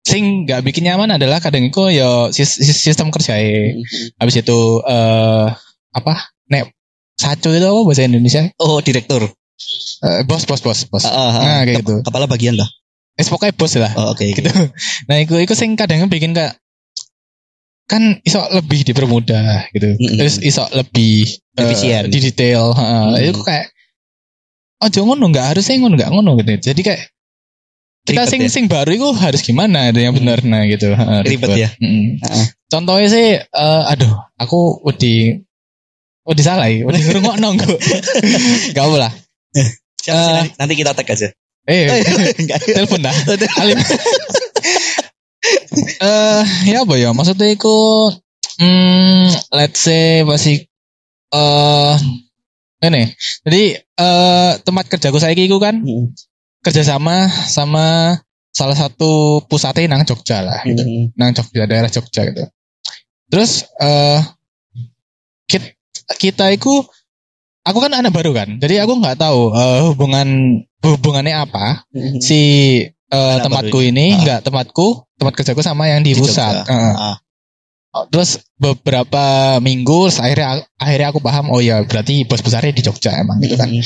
[0.00, 3.82] Sing nggak bikin nyaman adalah kadang itu ya sis- sis- sistem kerja Mm,
[4.16, 5.46] Habis itu eh
[5.90, 6.14] apa?
[6.48, 6.70] Nek
[7.14, 8.42] saco itu apa bahasa Indonesia?
[8.58, 9.28] oh direktur
[10.00, 11.04] Eh, bos bos bos bos.
[11.04, 11.42] Ah, ah, ah.
[11.44, 11.94] Nah, kayak Kep- gitu.
[12.00, 12.64] kepala bagian lah
[13.20, 13.92] Eh pokoknya bos lah.
[13.94, 14.48] oh, oke Gitu.
[15.04, 16.56] Nah, itu itu sing kadang bikin kayak
[17.84, 19.98] kan iso lebih dipermudah gitu.
[19.98, 20.16] Mm-mm.
[20.16, 21.26] Terus iso lebih
[21.58, 22.08] eh, Efisien.
[22.08, 22.72] di detail.
[22.72, 23.04] heeh.
[23.20, 23.30] Mm.
[23.34, 23.66] Itu kayak
[24.80, 26.70] oh jangan ngono nggak harusnya ngono nggak ngono gitu.
[26.72, 27.02] Jadi kayak
[28.00, 28.48] kita Ribet sing ya?
[28.48, 30.94] sing baru itu harus gimana ada yang benar nah gitu.
[30.96, 31.68] heeh, Ribet ya?
[31.76, 32.16] Mm.
[32.24, 32.44] Heeh.
[32.70, 35.42] Contohnya sih eh, aduh aku wedi
[36.24, 37.78] wedi salah ya, wedi ngrungokno kok.
[38.72, 39.12] Gak apa lah.
[40.00, 40.36] Siapa sih Eh.
[40.40, 41.28] nanti, nanti kita tag aja
[41.68, 41.86] Eh,
[42.40, 42.58] Enggak.
[42.64, 43.14] telepon dah.
[43.60, 43.78] Alim.
[46.00, 47.10] Eh, ya apa ya?
[47.16, 47.76] Maksudnya itu
[48.60, 50.68] hmm, let's say masih
[51.32, 51.96] eh
[52.84, 53.12] ini.
[53.44, 56.12] Jadi eh tempat kerjaku saya itu kan Mm,
[56.64, 58.18] kerjasama sama
[58.52, 60.82] salah satu pusatnya nang Jogja lah gitu.
[61.16, 62.44] Nang Jogja daerah Jogja gitu.
[63.30, 64.20] Terus eh
[65.48, 65.66] kita,
[66.18, 66.84] kita itu
[67.70, 68.58] aku kan anak baru kan.
[68.58, 70.28] Jadi aku nggak tahu eh, hubungan
[70.82, 72.18] hubungannya apa mm.
[72.20, 72.40] si
[72.82, 74.18] eh, Anak tempatku baru ini Ah.
[74.18, 76.66] enggak tempatku tempat kerjaku sama yang di, Di pusat.
[76.66, 76.72] Jogja.
[76.72, 76.94] Heeh.
[76.98, 77.16] Ah.
[78.10, 83.42] Terus beberapa minggu akhirnya akhirnya aku paham oh ya berarti bos besarnya di Jogja emang
[83.42, 83.66] gitu kan.
[83.66, 83.82] Mm,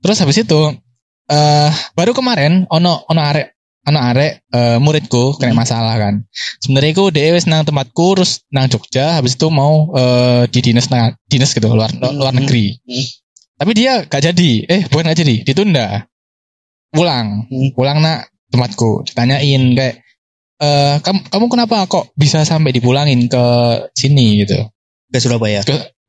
[0.00, 0.60] Terus habis itu
[1.30, 5.60] eh baru kemarin ono ono arek anak arek eh, muridku kena Hmm.
[5.64, 6.14] masalah kan.
[6.60, 10.86] Sebenarnya iku dia wis nang tempatku terus nang Jogja habis itu mau eh, di dinas
[10.92, 12.76] nang dinas gitu luar luar negeri.
[13.60, 14.50] Tapi dia gak jadi.
[14.64, 16.08] Eh, bukan gak jadi, ditunda.
[16.90, 17.70] Pulang, Hmm.
[17.76, 19.04] pulang nak tempatku.
[19.06, 20.00] Ditanyain kayak
[20.60, 23.44] eh kamu kamu kenapa kok bisa sampai dipulangin ke
[23.92, 24.58] sini gitu.
[25.12, 25.60] Ke Surabaya.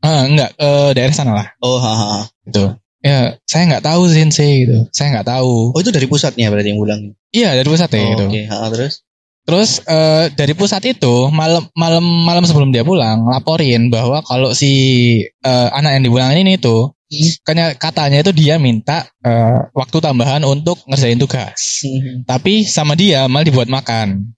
[0.01, 2.09] Ah, enggak ke daerah sana lah Oh, ha, ha,
[2.49, 2.73] gitu.
[3.05, 4.89] Ya, saya nggak tahu sensei gitu.
[4.89, 5.73] Saya nggak tahu.
[5.73, 7.01] oh itu dari pusatnya berarti yang ulang.
[7.29, 8.25] Iya, dari pusat ya Oh, gitu.
[8.29, 8.93] Oke, ha, terus.
[9.41, 14.73] Terus eh, dari pusat itu malam malam malam sebelum dia pulang laporin bahwa kalau si
[15.21, 17.75] eh, anak yang dipulangin ini tuh Hmm.
[17.75, 21.83] katanya itu dia minta eh, waktu tambahan untuk ngerjain tugas.
[21.83, 22.23] Hmm.
[22.23, 24.31] Tapi sama dia malah dibuat makan.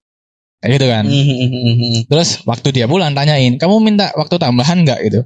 [0.58, 1.04] Kayak gitu kan.
[1.06, 1.96] Hmm, hmm, hmm, hmm.
[2.10, 5.20] Terus waktu dia pulang tanyain, "Kamu minta waktu tambahan nggak?" gitu.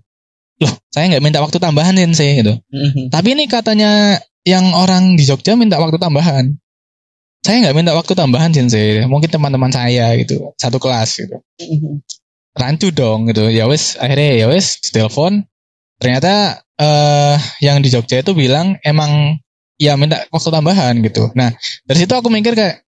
[0.58, 2.58] Loh, saya nggak minta waktu tambahan sih gitu.
[2.68, 3.06] Hmm, hmm.
[3.14, 6.58] Tapi ini katanya yang orang di Jogja minta waktu tambahan.
[7.46, 11.38] Saya nggak minta waktu tambahan sih, mungkin teman-teman saya gitu, satu kelas gitu.
[11.62, 12.02] Hmm.
[12.58, 13.46] Rancu dong gitu.
[13.48, 15.46] Ya wes, akhirnya ya wes telepon.
[16.02, 19.42] Ternyata eh yang di Jogja itu bilang emang
[19.78, 21.30] ya minta waktu tambahan gitu.
[21.34, 21.50] Nah
[21.86, 22.86] dari situ aku mikir kayak,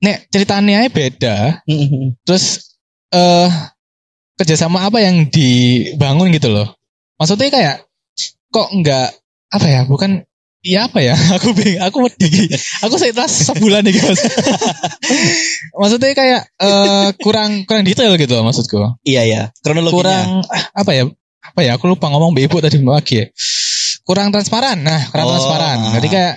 [0.00, 1.64] nek ceritanya beda.
[1.68, 2.06] Hmm, hmm.
[2.24, 2.76] Terus
[3.12, 3.48] eh
[4.38, 6.78] kerjasama apa yang dibangun gitu loh.
[7.18, 7.76] Maksudnya kayak
[8.48, 9.08] kok nggak
[9.52, 9.80] apa ya?
[9.84, 10.24] Bukan
[10.62, 11.14] ya apa ya?
[11.36, 11.82] Aku bingung.
[11.84, 12.48] Aku wedi.
[12.86, 14.22] Aku setelah sebulan nih guys.
[15.80, 18.78] Maksudnya kayak eh kurang kurang detail gitu loh maksudku.
[19.02, 19.96] Iya ya, kronologinya.
[19.96, 20.26] Kurang
[20.74, 21.04] apa ya?
[21.42, 21.78] Apa ya?
[21.78, 23.26] Aku lupa ngomong ibu tadi lagi ya.
[24.04, 24.78] Kurang transparan.
[24.80, 25.76] Nah, kurang Oh, transparan.
[25.80, 25.92] ah.
[26.00, 26.34] Jadi kayak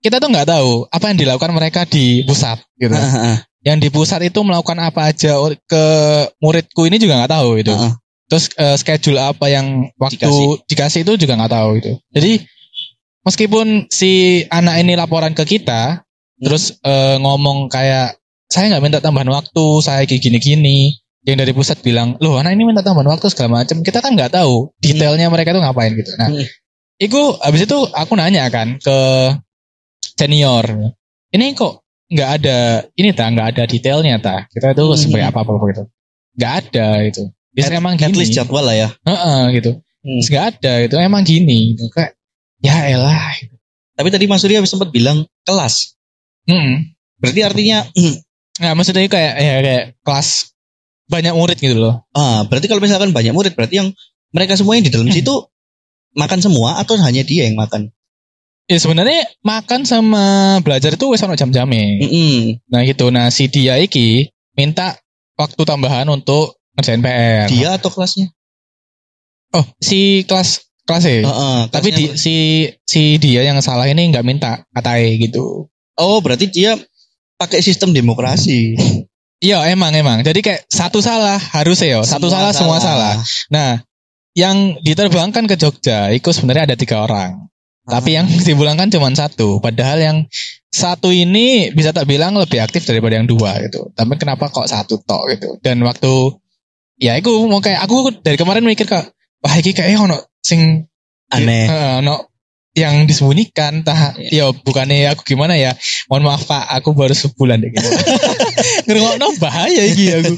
[0.00, 2.96] kita tuh nggak tahu apa yang dilakukan mereka di pusat gitu.
[2.96, 3.34] Ha, ha, ha.
[3.60, 5.36] yang di pusat itu melakukan apa aja
[5.68, 5.84] ke
[6.40, 7.74] muridku ini juga nggak tahu itu.
[7.76, 7.90] Ha, ha.
[8.30, 10.64] Terus eh, schedule apa yang waktu Dikasih.
[10.70, 11.00] dikasih.
[11.04, 11.92] itu juga nggak tahu itu.
[12.16, 12.32] Jadi
[13.26, 16.00] meskipun si anak ini laporan ke kita,
[16.40, 18.16] terus eh, ngomong kayak
[18.48, 20.96] saya nggak minta tambahan waktu, saya kayak gini-gini.
[21.20, 23.84] Yang dari pusat bilang, loh anak ini minta tambahan waktu segala macam.
[23.84, 26.08] Kita kan nggak tahu detailnya mereka tuh ngapain gitu.
[26.16, 26.46] Nah, Hmm.
[26.96, 28.98] itu habis itu aku nanya kan ke
[30.16, 30.64] senior,
[31.30, 32.58] ini kok nggak ada
[32.98, 34.98] ini tak nggak ada detailnya tak kita itu Hmm.
[34.98, 35.82] sebagai apa apa gitu
[36.34, 37.22] nggak ada itu
[37.54, 38.88] bisa At- emang At gini least jadwal lah ya.
[39.06, 40.16] Heeh, gitu Hmm.
[40.24, 41.84] Nggak ada itu emang gini gitu.
[41.92, 42.16] kayak
[42.64, 43.20] ya elah
[43.94, 45.92] Tapi tadi Mas Surya sempat bilang kelas.
[46.48, 46.96] Mm-mm.
[47.20, 47.84] Berarti artinya
[48.56, 50.56] Nggak maksudnya kayak ya kayak kelas
[51.10, 53.90] banyak murid gitu loh ah berarti kalau misalkan banyak murid berarti yang
[54.30, 55.16] mereka semua yang di dalam Hmm.
[55.18, 55.34] situ
[56.14, 57.90] makan semua atau hanya dia yang makan?
[58.66, 60.24] ya sebenarnya makan sama
[60.62, 62.62] belajar itu wes ono jam-jamnya Mm-mm.
[62.70, 64.94] nah gitu nah si dia iki minta
[65.34, 68.30] waktu tambahan untuk ngerjain PR Dia atau kelasnya?
[69.58, 72.34] oh si kelas kelasnya Heeh, tapi di, si
[72.86, 75.66] si dia yang salah ini nggak minta katai gitu
[75.98, 76.78] oh berarti dia
[77.34, 78.76] pakai sistem demokrasi.
[79.40, 80.20] iya emang emang.
[80.22, 83.18] Jadi kayak satu salah harus ya satu salah, semua salah.
[83.48, 83.80] nah
[84.36, 87.50] yang diterbangkan ke Jogja itu sebenarnya ada tiga orang.
[87.90, 89.58] Tapi yang dipulangkan cuma satu.
[89.58, 90.18] Padahal yang
[90.70, 93.90] satu ini bisa tak bilang lebih aktif daripada yang dua gitu.
[93.90, 95.58] Tapi kenapa kok satu tok gitu.
[95.58, 96.38] Dan waktu
[97.02, 99.10] ya aku mau kayak aku dari kemarin mikir kak
[99.42, 100.86] wah ini kayak ono sing
[101.34, 101.66] aneh.
[101.66, 102.29] Eh, ono
[102.74, 103.82] yang disembunyikan.
[103.82, 105.74] Tah ya bukannya aku gimana ya?
[106.06, 107.88] Mohon maaf pak aku baru sebulan deh gitu.
[108.86, 110.34] ngerungokno bahaya iki aku.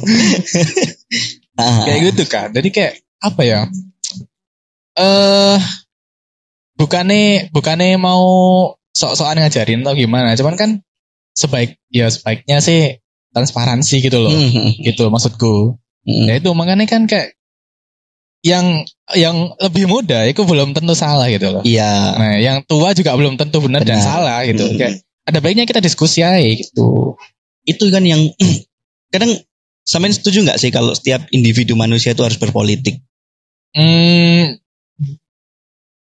[1.60, 3.60] Ah, kayak gitu kan jadi kayak apa ya?
[4.96, 5.58] Eh
[6.76, 8.24] bukannya bukannya mau
[8.92, 10.36] sok-sokan ngajarin atau gimana.
[10.36, 10.70] Cuman kan
[11.32, 13.00] sebaik ya sebaiknya sih
[13.32, 14.32] transparansi gitu loh.
[14.32, 14.84] Mm-mm.
[14.84, 15.80] gitu maksudku.
[16.02, 16.26] Mm-mm.
[16.28, 17.38] ya itu makanya kan kayak
[18.42, 18.82] yang
[19.14, 21.92] yang lebih muda itu belum tentu salah gitu loh Iya.
[22.18, 24.06] Nah, yang tua juga belum tentu benar dan Benar.
[24.06, 24.66] salah gitu.
[24.66, 24.76] Mm.
[24.78, 27.14] Kayak ada baiknya kita diskusi aja gitu.
[27.62, 28.18] Itu kan yang
[29.14, 29.38] kadang
[29.86, 32.98] sampean setuju nggak sih kalau setiap individu manusia itu harus berpolitik?
[33.72, 34.58] Hmm,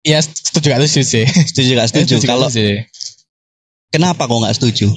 [0.03, 1.27] ya setuju gak setuju sih.
[1.29, 2.15] Setuju nggak setuju?
[2.19, 2.89] gak Kalau setuju.
[3.93, 4.89] kenapa kok nggak setuju?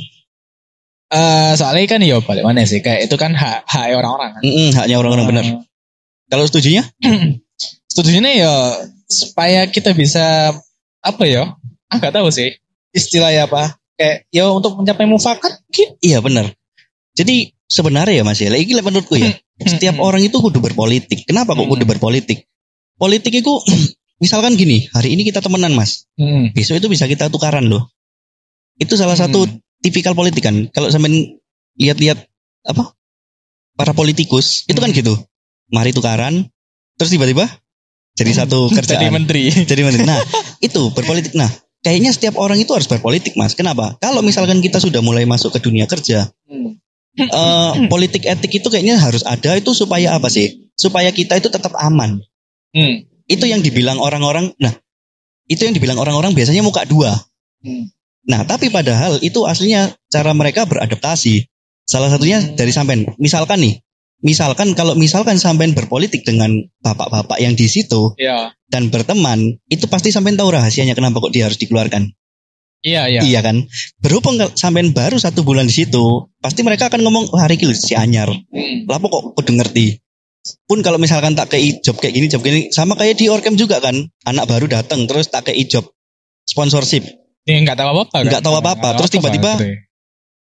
[1.14, 4.42] Eh, soalnya kan ya balik mana sih kayak itu kan hak hak orang-orang kan.
[4.42, 5.44] Mm-mm, haknya orang-orang benar.
[5.46, 5.54] Eh,
[6.30, 6.84] Kalau setujunya?
[7.92, 8.54] Setujunya ya
[9.06, 10.56] supaya kita bisa
[11.04, 11.54] apa ya?
[11.92, 12.58] Ah nggak tahu sih
[12.90, 13.78] istilahnya apa.
[13.94, 15.88] Kayak ya untuk mencapai mufakat mungkin.
[16.02, 16.50] Iya benar.
[17.14, 19.38] Jadi sebenarnya ya Mas ya, lagi menurutku ya,
[19.78, 21.30] setiap orang itu kudu berpolitik.
[21.30, 21.74] Kenapa kok Hmm.
[21.78, 22.50] kudu berpolitik?
[22.98, 23.54] Politik itu
[24.24, 26.50] misalkan gini, hari ini kita temenan Mas, Hmm.
[26.58, 27.94] besok itu bisa kita tukaran loh.
[28.82, 29.62] Itu salah satu Hmm.
[29.86, 30.74] tipikal politik kan.
[30.74, 31.38] Kalau sampean
[31.78, 32.18] lihat-lihat
[32.66, 32.98] apa?
[33.78, 34.98] Para politikus itu kan Hmm.
[34.98, 35.14] gitu.
[35.74, 36.46] Mari tukaran,
[36.96, 37.50] terus tiba-tiba
[38.14, 39.10] jadi satu Jadi kerjaan.
[39.10, 39.50] menteri.
[39.70, 40.06] jadi menteri.
[40.06, 40.22] Nah,
[40.62, 41.34] itu berpolitik.
[41.34, 41.50] Nah,
[41.82, 43.58] kayaknya setiap orang itu harus berpolitik mas.
[43.58, 43.98] Kenapa?
[43.98, 46.78] Kalau misalkan kita sudah mulai masuk ke dunia kerja, Hmm.
[47.18, 50.70] eh, politik etik itu kayaknya harus ada itu supaya apa sih?
[50.78, 52.22] Supaya kita itu tetap aman.
[52.74, 53.06] Hmm.
[53.26, 54.54] Itu yang dibilang orang-orang.
[54.58, 54.74] Nah,
[55.46, 57.14] itu yang dibilang orang-orang biasanya muka dua.
[57.62, 57.90] Hmm.
[58.24, 61.44] Nah, tapi padahal itu aslinya cara mereka beradaptasi.
[61.84, 63.04] Salah satunya dari sampean.
[63.20, 63.83] Misalkan nih,
[64.24, 66.50] misalkan kalau misalkan sampean berpolitik dengan
[66.82, 68.56] bapak-bapak yang di situ Iya.
[68.72, 72.10] dan berteman, itu pasti sampean tahu rahasianya kenapa kok dia harus dikeluarkan.
[72.84, 73.22] Iya, iya.
[73.24, 73.64] Iya kan?
[74.04, 77.96] Berhubung sampean baru satu bulan di situ, pasti mereka akan ngomong, "Wah, hari ini si
[77.96, 78.84] anyar." Hmm.
[78.90, 80.00] Lapo kok kudu ngerti.
[80.68, 83.80] Pun kalau misalkan tak kei job kayak gini, job gini, sama kayak di Orkem juga
[83.80, 83.96] kan.
[84.28, 85.88] Anak baru datang terus tak kei job
[86.44, 87.08] sponsorship.
[87.48, 88.28] Ini enggak tahu apa-apa kan?
[88.28, 88.90] Nggak tahu apa-apa.
[89.00, 89.60] Terus tiba-tiba-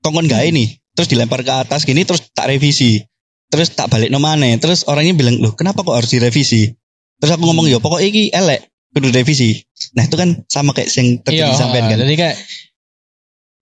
[0.03, 3.01] kongkon gak ini terus dilempar ke atas gini terus tak revisi
[3.53, 6.73] terus tak balik nomane terus orangnya bilang loh kenapa kok harus direvisi?
[7.21, 9.61] Terus aku ngomong ya pokoknya ini elek kudu revisi
[9.93, 12.01] nah itu kan sama kayak yang terjadi Iya, sampean kan?
[12.01, 12.37] Jadi kayak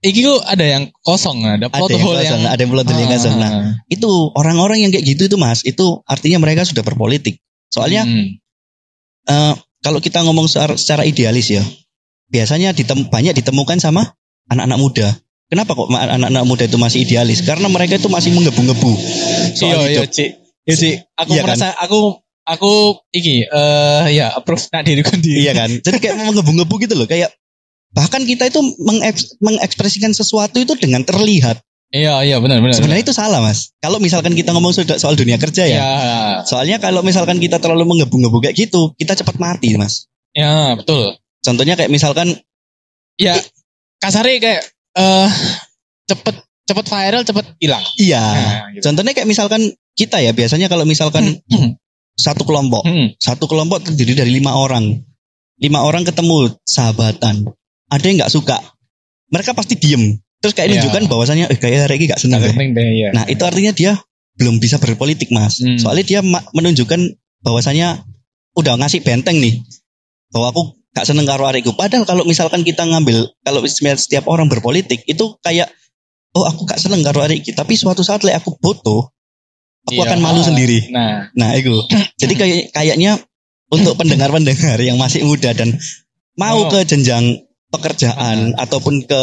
[0.01, 2.89] Iki kok ada yang kosong, ada ada plot yang hole kosong, yang ada yang plot
[2.89, 3.37] hole yang kosong.
[3.37, 3.73] Nah, Ah.
[3.93, 7.37] itu orang-orang yang kayak gitu itu mas itu artinya mereka sudah berpolitik.
[7.69, 8.41] Soalnya Hmm.
[9.29, 11.61] eh, kalau kita ngomong secara, secara idealis ya
[12.33, 14.17] biasanya ditem, banyak ditemukan sama
[14.49, 15.09] anak-anak muda
[15.51, 18.93] kenapa kok anak-anak muda itu masih idealis karena mereka itu masih menggebu-gebu
[19.53, 20.31] soal Iya, iya, hidup Cik.
[20.65, 20.97] Iya, Cik.
[21.19, 21.47] Aku Iya kan?
[21.51, 22.01] merasa aku
[22.47, 22.73] aku
[23.11, 25.43] iki eh ya approve nak diriku sendiri.
[25.43, 25.71] Iya kan?
[25.75, 27.05] Jadi kayak menggebu-gebu gitu loh.
[27.05, 27.35] Kayak
[27.91, 31.59] bahkan kita itu mengeks- mengekspresikan sesuatu itu dengan terlihat.
[31.91, 32.79] Iya, iya, benar, benar.
[32.79, 33.75] Sebenarnya itu salah mas.
[33.83, 35.75] Kalau misalkan kita ngomong soal, dunia kerja ya.
[35.75, 35.91] Iya,
[36.47, 40.07] Soalnya kalau misalkan kita terlalu menggebu-gebu kayak gitu, kita cepat mati mas.
[40.31, 41.19] ya, betul.
[41.43, 42.39] Contohnya kayak misalkan,
[43.19, 43.35] Ya,
[43.99, 44.63] kasarnya kayak
[44.97, 45.31] eh
[46.07, 47.85] cepet cepet viral, cepet hilang.
[47.99, 48.23] iya.
[48.23, 48.83] Nah, gitu.
[48.91, 49.63] Contohnya kayak misalkan
[49.99, 51.43] kita ya biasanya kalau misalkan
[52.15, 53.11] satu kelompok, Hmm.
[53.19, 55.03] satu kelompok terdiri dari lima orang,
[55.59, 57.49] lima orang ketemu sahabatan,
[57.91, 58.59] ada yang nggak suka,
[59.31, 60.19] mereka pasti diem.
[60.41, 60.75] Terus kayak Iya.
[60.81, 62.41] nunjukkan bahwasannya, eh kayak ini gak senang.
[62.41, 63.09] Nggak deh." penting deh, ya.
[63.13, 63.93] Nah itu artinya dia
[64.41, 65.61] belum bisa berpolitik mas.
[65.61, 65.77] Hmm.
[65.77, 66.97] Soalnya dia menunjukkan
[67.45, 68.01] bahwasannya
[68.57, 69.61] udah ngasih benteng nih.
[70.33, 71.75] Bahwa aku gak seneng karo ariku.
[71.79, 75.71] Padahal kalau misalkan kita ngambil, kalau setiap orang berpolitik itu kayak,
[76.35, 77.55] oh aku gak seneng karo ariki.
[77.55, 79.15] Tapi suatu saat lah aku foto,
[79.87, 80.11] aku Iya.
[80.11, 80.91] akan malu sendiri.
[80.91, 81.75] Nah, Nah itu.
[82.19, 83.19] Jadi kayak kayaknya
[83.71, 85.79] untuk pendengar-pendengar yang masih muda dan
[86.35, 86.71] mau Oh.
[86.71, 87.39] ke jenjang
[87.71, 89.23] pekerjaan ataupun ke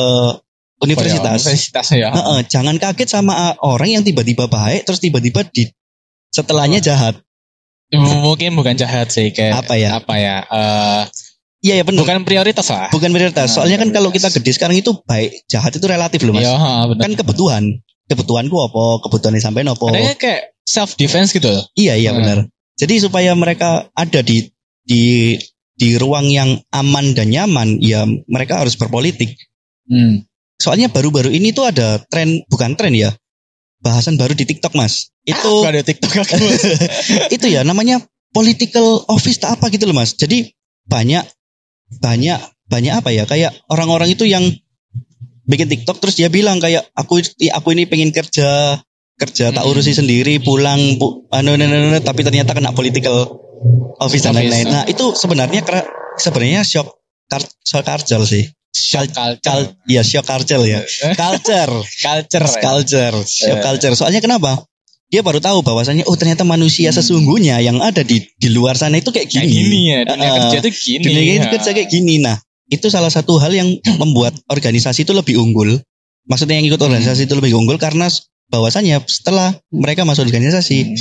[0.79, 1.43] universitas.
[1.43, 2.09] Universitas ya.
[2.15, 5.67] Heeh, jangan kaget sama uh, orang yang tiba-tiba baik terus tiba-tiba di
[6.31, 7.19] setelahnya jahat.
[7.91, 9.95] Mungkin bukan jahat sih kayak Apa ya?
[9.99, 10.37] Apa ya?
[10.43, 11.01] eh,
[11.57, 12.05] Iya ya benar.
[12.05, 12.87] bukan prioritas lah.
[12.93, 13.49] Bukan prioritas.
[13.49, 14.43] Nah, Soalnya kan bukan kalau kita prioritas.
[14.45, 16.45] gede sekarang itu baik jahat itu relatif loh mas.
[16.45, 16.55] Iya,
[16.93, 17.01] benar.
[17.01, 17.63] Kan kebutuhan.
[18.07, 18.83] Kebutuhanku apa?
[19.03, 19.85] Kebutuhannya sampai apa?
[19.89, 21.65] Adanya kayak self defense gitu loh.
[21.73, 22.19] Iya iya Hmm.
[22.21, 22.37] benar.
[22.77, 24.45] Jadi supaya mereka ada di
[24.85, 25.33] di
[25.73, 29.33] di ruang yang aman dan nyaman, ya mereka harus berpolitik.
[29.89, 30.25] Hmm.
[30.57, 33.13] Soalnya baru-baru ini tuh ada tren, bukan tren ya,
[33.77, 35.09] bahasan baru di TikTok mas.
[35.21, 36.37] Itu Gak ada TikTok aku.
[37.35, 40.13] itu ya namanya political office tak apa gitu loh mas.
[40.13, 40.49] Jadi
[40.87, 41.25] banyak
[42.03, 44.43] banyak banyak apa ya kayak orang-orang itu yang
[45.47, 47.23] bikin TikTok terus dia bilang kayak aku
[47.55, 48.79] aku ini pengen kerja
[49.17, 53.41] kerja tak urusi sendiri pulang pu, anu, anu, anu, anu, tapi ternyata kena political
[53.97, 54.69] office dan lain-lain.
[54.69, 55.65] Nah itu sebenarnya
[56.21, 57.01] sebenarnya shock
[57.65, 58.45] shock culture sih.
[58.77, 59.41] Shock culture.
[59.41, 60.85] Kal, ya shock culture ya.
[61.17, 61.73] Culture.
[61.81, 62.45] culture.
[62.45, 62.61] ya.
[62.61, 63.63] culture, shock Eh.
[63.65, 63.93] culture.
[63.97, 64.61] Soalnya kenapa?
[65.07, 66.99] Dia baru tahu bahwasannya oh ternyata manusia Hmm.
[66.99, 69.55] sesungguhnya yang ada di di luar sana itu kayak Kayak gini.
[69.63, 71.03] gini ya, dunia Eh, kerja tuh gini.
[71.07, 71.47] Dunia ya.
[71.47, 72.13] kerja kayak gini.
[72.19, 72.35] Nah,
[72.67, 73.71] itu salah satu hal yang
[74.03, 75.79] membuat organisasi itu lebih unggul.
[76.27, 78.11] Maksudnya yang ikut organisasi itu lebih unggul karena
[78.47, 80.95] bahwasannya setelah mereka masuk organisasi, Hmm.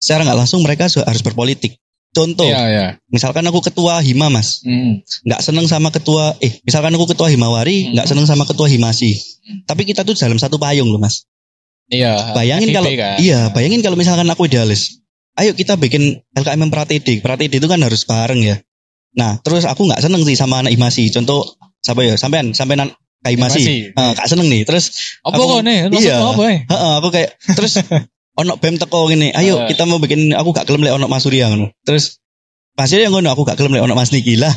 [0.00, 1.76] secara nggak langsung mereka harus berpolitik.
[2.16, 2.86] Contoh, Iya, iya.
[3.12, 5.04] misalkan aku ketua hima mas, Hmm.
[5.28, 8.12] nggak seneng sama ketua, eh misalkan aku ketua himawari, nggak Hmm.
[8.16, 9.12] seneng sama ketua himasi.
[9.44, 9.60] Hmm.
[9.68, 11.28] Tapi kita tuh dalam satu payung loh mas.
[11.86, 12.34] Iya.
[12.34, 13.16] Bayangin kalau kan.
[13.22, 15.02] iya, bayangin kalau misalkan aku idealis.
[15.36, 17.20] Ayo kita bikin LKMM Pratedi.
[17.20, 18.56] Pratedi itu kan harus bareng ya.
[19.16, 21.08] Nah, terus aku nggak seneng sih sama anak Imasi.
[21.12, 22.16] Contoh siapa ya?
[22.18, 22.96] Sampean, sampean anak
[23.26, 23.60] Imasi.
[23.62, 23.76] Imasi.
[23.92, 24.62] Eh, gak seneng nih.
[24.66, 25.88] Terus Apa kok nih?
[25.92, 26.16] Iya.
[26.22, 27.78] apa heeh, aku kayak terus
[28.36, 29.32] ono BEM teko gini.
[29.32, 29.72] Ayo Eh.
[29.72, 31.72] kita mau bikin aku gak gelem lek ono Mas Surya ngono.
[31.84, 32.20] Terus
[32.76, 34.52] Mas Surya ngono aku gak gelem lek ono Mas Niki lah.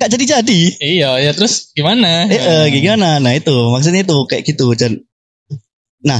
[0.00, 0.60] Gak jadi-jadi.
[0.82, 2.26] Iya, ya terus gimana?
[2.26, 3.20] Eh, eh, gimana?
[3.20, 4.98] Nah itu maksudnya itu kayak gitu dan
[6.02, 6.18] nah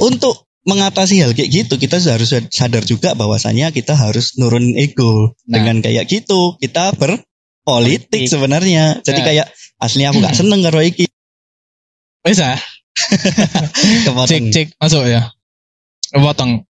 [0.00, 5.62] untuk mengatasi hal kayak gitu kita harus sadar juga bahwasanya kita harus nurun ego Nah.
[5.62, 8.26] dengan kayak gitu kita berpolitik Politik.
[8.26, 9.26] sebenarnya jadi Nah.
[9.26, 9.46] kayak
[9.78, 11.06] aslinya aku gak seneng karo iki
[12.26, 12.58] Bisa.
[12.98, 15.30] Cek kepotong cek masuk ya.
[16.10, 16.66] Potong.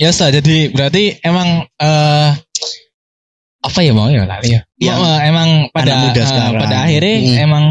[0.00, 2.30] Ya sah, jadi berarti emang eh
[3.58, 4.64] apa ya mau ya lali ya.
[4.80, 4.94] Ya.
[5.26, 6.62] Emang pada muda sekarang.
[6.62, 7.36] pada akhirnya Hmm.
[7.36, 7.64] emang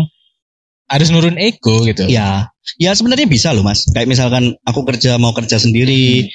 [0.85, 2.05] harus nurun ego gitu.
[2.05, 3.87] Ya, ya sebenarnya bisa loh mas.
[3.87, 6.27] Kayak misalkan aku kerja mau kerja sendiri,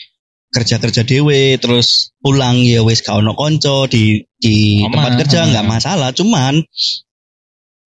[0.49, 5.39] kerja kerja dewe, terus pulang ya wes kau no konco di di Aman, tempat kerja
[5.53, 6.09] nggak masalah.
[6.17, 6.65] Cuman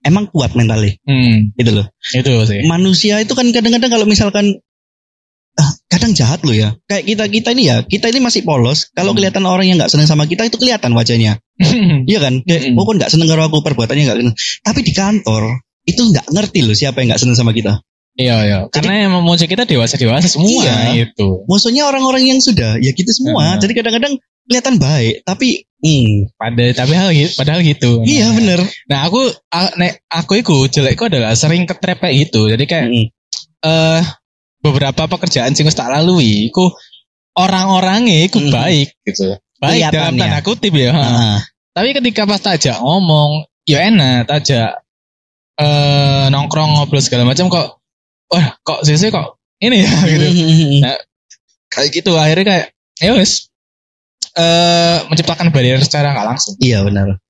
[0.05, 1.87] emang kuat mentalnya, Hmm, gitu loh.
[2.13, 2.61] itu sih.
[2.69, 4.61] Manusia itu kan kadang-kadang kalau misalkan
[5.57, 6.77] ah, kadang jahat loh ya.
[6.85, 8.93] Kayak kita kita ini ya, kita ini masih polos.
[8.93, 9.17] Kalau Hmm.
[9.17, 11.41] kelihatan orang yang nggak seneng sama kita itu kelihatan wajahnya,
[12.05, 12.43] iya kan?
[12.45, 14.35] Kayak, oh kok nggak seneng kalau aku perbuatannya nggak seneng.
[14.61, 15.43] Tapi di kantor
[15.85, 17.81] itu nggak ngerti loh siapa yang nggak seneng sama kita.
[18.15, 18.59] Iya iya.
[18.71, 21.11] Karena emang musuh kita dewasa dewasa semua Iya.
[21.11, 21.43] itu.
[21.51, 23.55] Maksudnya orang-orang yang sudah ya gitu semua.
[23.55, 23.59] Hmm.
[23.59, 24.15] Jadi kadang-kadang
[24.47, 27.91] kelihatan baik, tapi hmm, Pada tapi hal gitu, padahal gitu.
[28.05, 28.59] iya Nah, bener.
[28.87, 29.21] Nah aku
[29.75, 32.47] nek aku itu jelekku adalah sering ketrepek gitu.
[32.47, 33.05] Jadi kayak Mm,
[33.65, 34.01] eh
[34.61, 36.71] beberapa pekerjaan sing tak lalui iku
[37.35, 38.53] orang-orangnya iku Hmm.
[38.53, 39.35] baik gitu.
[39.59, 40.91] Baik dalam tanda kutip ya.
[40.93, 41.37] ah,
[41.75, 44.79] Tapi ketika pas tajak ngomong, ya enak tajak
[45.55, 47.79] eh nongkrong ngobrol segala macam kok
[48.31, 50.25] wah kok sih kok ini ya gitu.
[50.25, 50.97] mm, Nah,
[51.71, 52.65] kayak gitu akhirnya kayak
[52.99, 53.49] ya wes
[54.35, 56.53] eh menciptakan barrier secara nggak langsung.
[56.59, 57.23] Iya benar.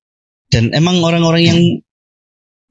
[0.50, 1.60] Dan emang orang-orang yang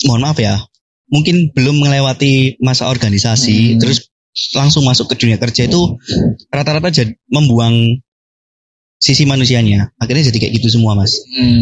[0.03, 0.59] mohon maaf ya,
[1.07, 3.79] mungkin belum melewati masa organisasi, Hmm.
[3.79, 4.11] terus
[4.51, 5.95] langsung masuk ke dunia kerja itu
[6.51, 8.03] rata-rata jad- membuang
[9.05, 9.93] sisi manusianya.
[10.01, 11.13] Akhirnya jadi kayak gitu semua mas.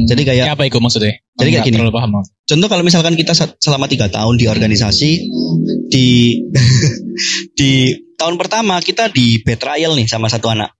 [0.08, 1.20] Jadi kayak Ya, apa itu maksudnya?
[1.36, 1.78] Jadi kayak gini.
[1.92, 2.24] paham.
[2.24, 5.28] Contoh kalau misalkan kita selama tiga tahun di organisasi
[5.92, 6.40] di
[7.60, 7.72] di
[8.16, 10.72] tahun pertama kita di betrayal nih sama satu anak,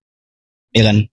[0.72, 1.04] ya kan?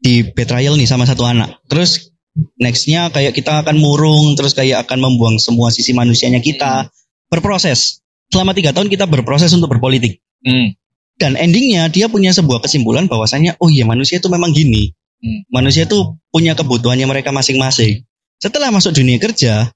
[0.00, 1.60] Di betrayal nih sama satu anak.
[1.68, 2.08] Terus
[2.56, 6.88] nextnya kayak kita akan murung, terus kayak akan membuang semua sisi manusianya kita.
[7.28, 8.00] Berproses.
[8.32, 10.24] Selama tiga tahun kita berproses untuk berpolitik.
[10.40, 10.72] Hmm.
[11.18, 14.94] Dan endingnya dia punya sebuah kesimpulan bahwasanya, oh iya manusia itu memang gini.
[15.18, 15.42] Hmm.
[15.50, 18.06] Manusia itu punya kebutuhannya mereka masing-masing.
[18.38, 19.74] Setelah masuk dunia kerja,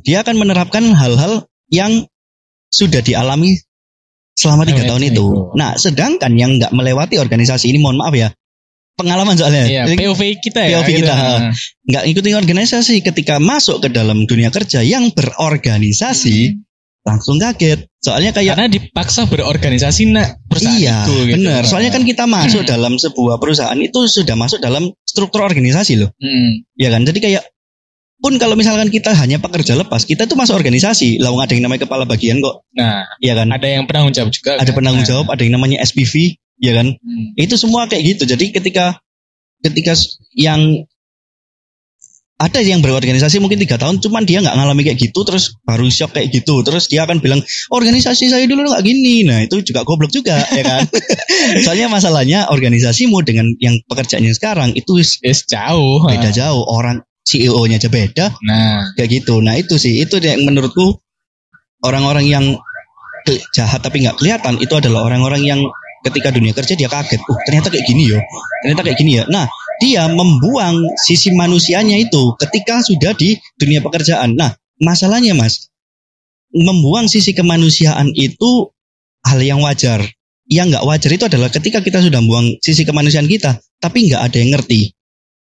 [0.00, 2.08] dia akan menerapkan hal-hal yang
[2.72, 3.60] sudah dialami
[4.32, 5.12] selama tiga tahun itu.
[5.12, 5.26] itu.
[5.60, 8.32] Nah, sedangkan yang nggak melewati organisasi ini, mohon maaf ya,
[8.96, 9.68] pengalaman soalnya.
[9.68, 10.80] Iya, POV kita ya.
[10.80, 11.30] POV kita, ha.
[11.84, 16.71] nggak ikutin organisasi ketika masuk ke dalam dunia kerja yang berorganisasi Hmm.
[17.02, 17.86] Langsung kaget.
[18.02, 21.38] Soalnya kayak Karena dipaksa berorganisasi nak perusahaan iya, itu gitu.
[21.38, 21.62] benar.
[21.66, 26.10] Soalnya kan kita masuk dalam sebuah perusahaan itu sudah masuk dalam struktur organisasi loh.
[26.18, 26.66] Hmm.
[26.74, 27.06] Ya kan?
[27.06, 27.44] Jadi kayak
[28.22, 31.18] pun kalau misalkan kita hanya pekerja lepas, kita tuh masuk organisasi.
[31.18, 32.62] Nggak ada yang namanya kepala bagian kok.
[32.78, 33.50] Nah, Ya kan?
[33.50, 34.62] ada yang penanggung jawab juga.
[34.62, 34.76] Ada kan?
[34.78, 36.94] penanggung Nah, jawab, ada yang namanya SPV, ya kan?
[36.94, 37.34] hmm.
[37.34, 38.30] Itu semua kayak gitu.
[38.30, 39.02] Jadi ketika
[39.62, 39.94] ketika
[40.38, 40.86] yang
[42.42, 46.18] ada yang berorganisasi mungkin tiga tahun, cuman dia nggak ngalami kayak gitu, terus baru shock
[46.18, 47.38] kayak gitu, terus dia akan bilang
[47.70, 50.82] organisasi saya dulu nggak gini, nah itu juga goblok juga, ya kan?
[51.64, 56.02] Soalnya masalahnya organisasimu dengan yang pekerjaannya sekarang itu wis Yes, jauh.
[56.02, 56.34] beda ha.
[56.34, 59.38] jauh, orang CEO-nya aja beda, Nah, kayak gitu.
[59.38, 60.98] Nah itu sih, itu yang menurutku
[61.86, 62.44] orang-orang yang
[63.54, 65.60] jahat tapi nggak kelihatan itu adalah orang-orang yang
[66.02, 68.18] ketika dunia kerja dia kaget, uh ternyata kayak gini yo,
[68.66, 69.24] ternyata kayak gini ya.
[69.30, 69.46] Nah
[69.82, 74.38] dia membuang sisi manusianya itu ketika sudah di dunia pekerjaan.
[74.38, 75.74] Nah masalahnya mas,
[76.54, 78.70] membuang sisi kemanusiaan itu
[79.26, 79.98] hal yang wajar.
[80.46, 84.36] Yang nggak wajar itu adalah ketika kita sudah buang sisi kemanusiaan kita, tapi nggak ada
[84.38, 84.94] yang ngerti.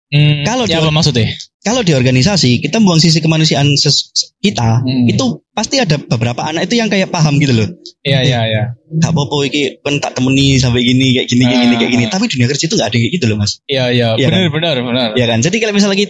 [0.10, 1.28] Hmm, Kalau ya di- maksudnya?
[1.60, 5.10] Kalau di organisasi kita buang sisi kemanusiaan ses- kita, Hmm.
[5.10, 7.66] itu pasti ada beberapa anak itu yang kayak paham gitu loh.
[8.06, 8.64] Iya, iya, iya.
[9.02, 12.04] Gak apa-apa iki kan tak temeni sampai gini kayak gini kayak gini kayak gini.
[12.06, 12.12] Ah.
[12.14, 13.58] Tapi dunia kerja itu gak ada kayak gitu loh mas.
[13.66, 14.08] Iya, iya.
[14.14, 15.08] Iya Benar, benar, benar.
[15.18, 15.42] Ya kan.
[15.42, 16.06] Jadi kalau misalnya lagi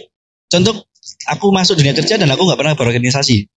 [0.46, 0.74] contoh
[1.24, 3.48] aku masuk dunia kerja dan aku nggak pernah berorganisasi.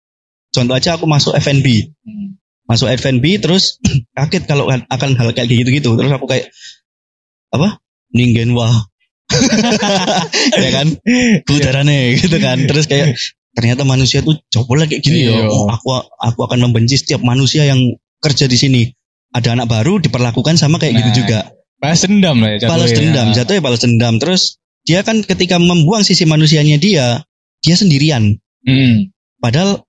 [0.54, 1.66] Contoh aja aku masuk FNB,
[2.06, 2.38] Hmm.
[2.64, 3.82] masuk FNB terus
[4.16, 5.98] kaget kalau akan hal kayak gitu-gitu.
[5.98, 6.46] Terus aku kayak
[7.50, 7.82] apa?
[8.14, 8.86] Ningen wah.
[10.64, 10.86] ya kan?
[11.44, 12.58] Kudarane gitu kan.
[12.64, 13.14] Terus kayak
[13.54, 15.44] ternyata manusia tuh coba kayak gini ya.
[15.44, 15.50] Iya.
[15.50, 15.88] Oh, aku
[16.18, 17.80] aku akan membenci setiap manusia yang
[18.22, 18.82] kerja di sini.
[19.28, 21.38] Ada anak baru diperlakukan sama kayak gitu Nah, juga.
[21.78, 22.66] Balas dendam lah ya.
[22.66, 24.14] Balas dendam, jatuhnya balas dendam.
[24.18, 24.42] Terus
[24.88, 27.22] dia kan ketika membuang sisi manusianya dia,
[27.60, 28.34] dia sendirian.
[28.64, 29.12] Hmm.
[29.38, 29.84] Padahal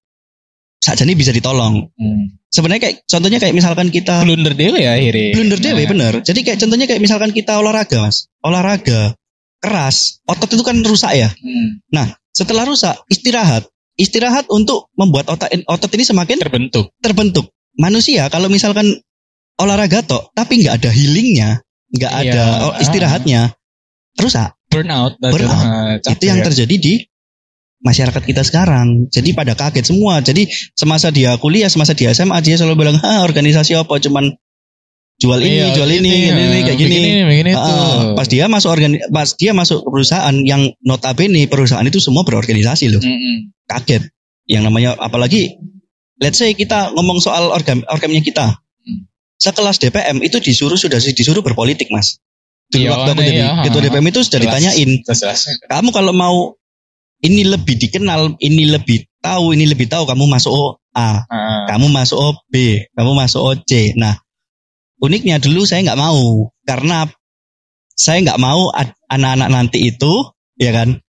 [0.83, 1.87] saja ini bisa ditolong.
[1.95, 2.39] Hmm.
[2.49, 5.37] Sebenarnya kayak contohnya kayak misalkan kita Blunder dewe ya akhirnya.
[5.37, 6.13] blunder dewe Nah, bener.
[6.25, 9.13] Jadi kayak contohnya kayak misalkan kita olahraga mas, olahraga
[9.59, 11.29] keras, otot itu kan rusak ya.
[11.31, 11.83] hmm.
[12.31, 13.67] Setelah rusak, istirahat,
[13.99, 16.95] istirahat untuk membuat otot otot ini semakin Terbentuk.
[17.03, 17.51] terbentuk.
[17.75, 18.87] Manusia kalau misalkan
[19.59, 21.49] olahraga tok, tapi nggak ada healingnya,
[21.91, 22.23] nggak Iya.
[22.31, 23.41] ada oh, istirahatnya,
[24.19, 24.55] rusak.
[24.71, 25.19] Burnout.
[25.19, 25.51] Burnout.
[25.51, 26.45] Ah, capek itu yang ya.
[26.47, 26.93] terjadi di
[27.83, 29.07] masyarakat kita sekarang.
[29.11, 30.19] Jadi pada kaget semua.
[30.23, 34.31] Jadi semasa dia kuliah, semasa dia SMA, dia selalu bilang, ah organisasi apa, cuman
[35.19, 36.31] jual ini, Iya, jual ini, iya.
[36.31, 36.95] ini, ini, kayak gini.
[36.95, 37.59] Bikin ini, bikin itu.
[37.59, 42.23] Ah, pas dia masuk organi pas dia masuk ke perusahaan yang notabene perusahaan itu semua
[42.23, 43.03] berorganisasi loh.
[43.03, 43.51] Mm-mm.
[43.67, 44.07] Kaget.
[44.47, 45.59] Yang namanya apalagi
[46.17, 48.47] let's say kita ngomong soal organ orgamnya kita.
[48.55, 48.99] Hmm.
[49.35, 52.23] Sekelas DPM itu disuruh sudah disuruh berpolitik, Mas.
[52.69, 53.59] Dulu Iya, waktu aku jadi iya.
[53.65, 54.47] ketua DPM itu sudah Jelas.
[54.55, 55.39] ditanyain, Jelas.
[55.67, 56.37] kamu kalau mau
[57.19, 60.65] ini lebih dikenal, ini lebih tahu, ini lebih tahu, kamu masuk O
[60.95, 61.65] A, Ah.
[61.67, 63.91] kamu masuk O B, kamu masuk O C.
[63.99, 64.15] Nah,
[64.99, 67.07] uniknya dulu saya nggak mau karena
[67.95, 68.71] saya nggak mau
[69.11, 70.99] anak-anak nanti itu, ya kan?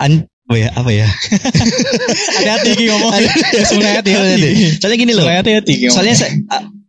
[0.00, 0.68] An apa ya?
[0.72, 1.08] Apa ya?
[2.40, 3.12] Hati-hati ngomong.
[3.64, 4.50] Sebenarnya hati-hati.
[4.80, 5.24] Soalnya gini loh.
[5.24, 5.74] Hati-hati.
[5.88, 6.30] Soalnya saya,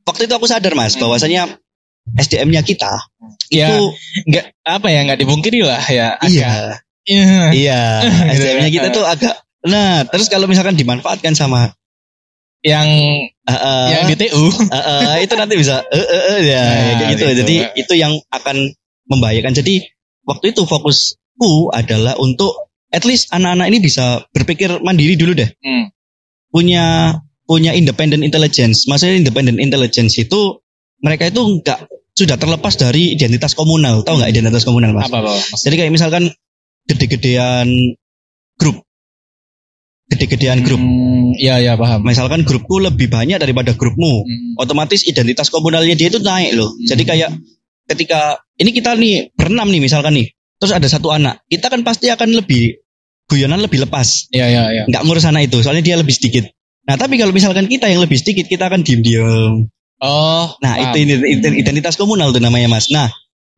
[0.04, 1.60] waktu itu aku sadar mas, bahwasanya
[2.16, 2.92] SDM-nya kita
[3.50, 3.90] ya itu
[4.30, 6.16] nggak apa ya nggak dipungkiri lah ya.
[6.22, 6.54] agak- iya,
[7.06, 7.42] Iya.
[7.54, 7.82] iya,
[8.38, 8.74] SDM-nya ya.
[8.80, 9.34] kita tuh agak.
[9.66, 11.74] Nah, terus kalau misalkan dimanfaatkan sama
[12.66, 12.90] Yang
[13.46, 14.42] uh, uh, yang di TU.
[14.50, 17.22] uh, uh, itu nanti bisa uh, uh, uh, ya Nah, kayak gitu.
[17.22, 17.26] gitu.
[17.46, 18.74] Jadi itu yang akan
[19.06, 19.54] membahayakan.
[19.54, 19.86] Jadi
[20.26, 22.58] waktu itu fokusku adalah untuk
[22.90, 25.50] at least anak-anak ini bisa berpikir mandiri dulu deh.
[25.62, 25.94] Hmm.
[26.50, 28.90] Punya punya independent intelligence.
[28.90, 30.58] Maksudnya independent intelligence itu
[31.06, 31.86] mereka itu enggak
[32.18, 34.02] sudah terlepas dari identitas komunal.
[34.02, 35.06] Tahu nggak identitas komunal, Mas?
[35.06, 35.62] Apa Pak?
[35.62, 36.34] Jadi kayak misalkan
[36.90, 37.68] gede-gedean
[38.58, 38.82] grup.
[40.06, 40.78] Gede-gedean grup.
[40.78, 42.06] Hmm, Iya iya paham.
[42.06, 44.62] Misalkan grupku lebih banyak daripada grupmu Hmm.
[44.62, 46.70] otomatis identitas komunalnya dia itu naik loh.
[46.70, 46.86] Hmm.
[46.86, 47.30] Jadi kayak
[47.90, 50.30] ketika ini kita nih berenam nih misalkan nih,
[50.62, 52.78] terus ada satu anak, kita kan pasti akan lebih
[53.26, 54.84] guyonan lebih lepas, Iya iya iya.
[54.86, 56.46] nggak ngurus anak itu, soalnya dia lebih sedikit.
[56.86, 59.66] Nah tapi kalau misalkan kita yang lebih sedikit, kita akan diem-diem.
[60.06, 60.46] Oh.
[60.62, 61.02] Nah paham.
[61.02, 62.94] itu identitas komunal tuh namanya mas.
[62.94, 63.10] Nah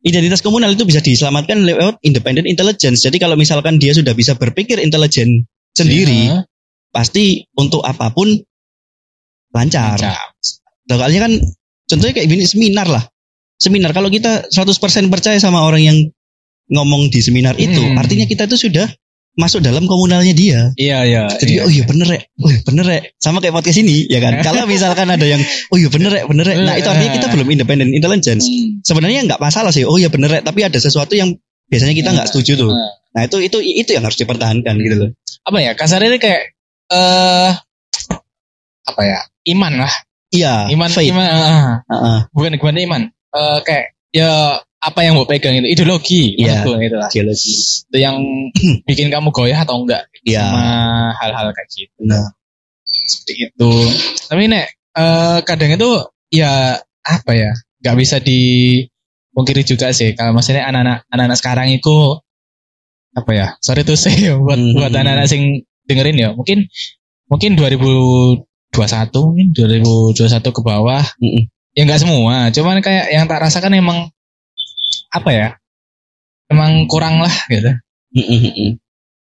[0.07, 3.03] identitas komunal itu bisa diselamatkan lewat independent intelligence.
[3.03, 5.43] Jadi kalau misalkan dia sudah bisa berpikir intelijen
[5.77, 6.49] sendiri, Iya.
[6.89, 8.33] pasti untuk apa pun
[9.53, 9.95] lancar.
[9.97, 10.27] Lancar.
[10.87, 11.33] Nah, kalian kan
[11.85, 13.03] contohnya kayak gini seminar lah.
[13.57, 15.97] Seminar kalau kita 100% percaya sama orang yang
[16.69, 17.97] ngomong di seminar itu, Hmm.
[17.97, 18.85] artinya kita itu sudah
[19.37, 20.73] masuk dalam komunalnya dia.
[20.77, 21.23] Iya iya.
[21.29, 21.63] Jadi iya.
[21.63, 24.41] oh iya bener ya, oh iya bener ya, sama kayak podcast ini ya kan.
[24.47, 27.47] kalau misalkan ada yang oh iya bener ya, bener ya, nah itu artinya kita belum
[27.53, 28.45] independent intelligence.
[28.49, 28.81] Hmm.
[28.81, 31.37] Sebenarnya nggak masalah sih, oh iya bener ya, tapi ada sesuatu yang
[31.69, 32.71] biasanya kita nggak setuju tuh.
[32.73, 32.89] Hmm.
[33.13, 35.09] Nah itu itu itu yang harus dipertahankan gitu loh.
[35.47, 35.71] Apa ya?
[35.73, 36.41] Kasarnya ini kayak
[36.91, 37.51] eh
[38.83, 39.19] apa ya?
[39.47, 39.93] Iman lah.
[40.27, 41.07] Iya, Iman faith.
[41.15, 41.23] iman.
[41.23, 41.77] ah, ah.
[41.87, 42.17] Heeh.
[42.35, 43.01] bukan bukan iman.
[43.31, 47.09] Eh kayak ya apa yang mau pegang itu ideologi maksudku gitu lah.
[47.09, 47.55] Geologi.
[47.87, 48.15] Itu yang
[48.87, 50.63] bikin kamu goyah atau enggak Iya, sama
[51.17, 51.91] hal-hal kayak gitu.
[52.03, 52.35] benar.
[52.83, 53.71] Seperti itu.
[54.27, 54.65] Tapi nek
[54.99, 55.91] eh kadang itu
[56.33, 56.75] ya
[57.07, 57.51] apa ya?
[57.77, 60.11] nggak bisa dipungkiri juga sih.
[60.11, 62.19] Kalau maksudnya anak-anak anak-anak sekarang itu
[63.17, 63.47] apa ya?
[63.65, 64.77] Sorry tuh sih buat Hmm.
[64.77, 66.29] buat anak-anak sing dengerin ya.
[66.37, 66.69] Mungkin
[67.27, 68.45] mungkin 2021
[69.27, 70.15] mungkin 2021
[70.55, 71.43] ke bawah Mm-mm.
[71.75, 74.07] ya nggak semua cuman kayak yang tak rasakan emang
[75.11, 75.47] apa ya
[76.47, 77.67] emang kurang lah gitu
[78.15, 78.79] Mm-mm.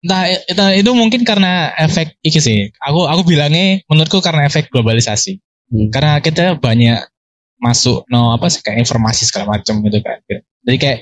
[0.06, 5.42] entah itu, itu mungkin karena efek iki sih aku aku bilangnya menurutku karena efek globalisasi
[5.68, 5.92] Hmm.
[5.92, 7.12] karena kita banyak
[7.60, 10.24] masuk no apa sih kayak informasi segala macam gitu kan
[10.64, 11.00] jadi kayak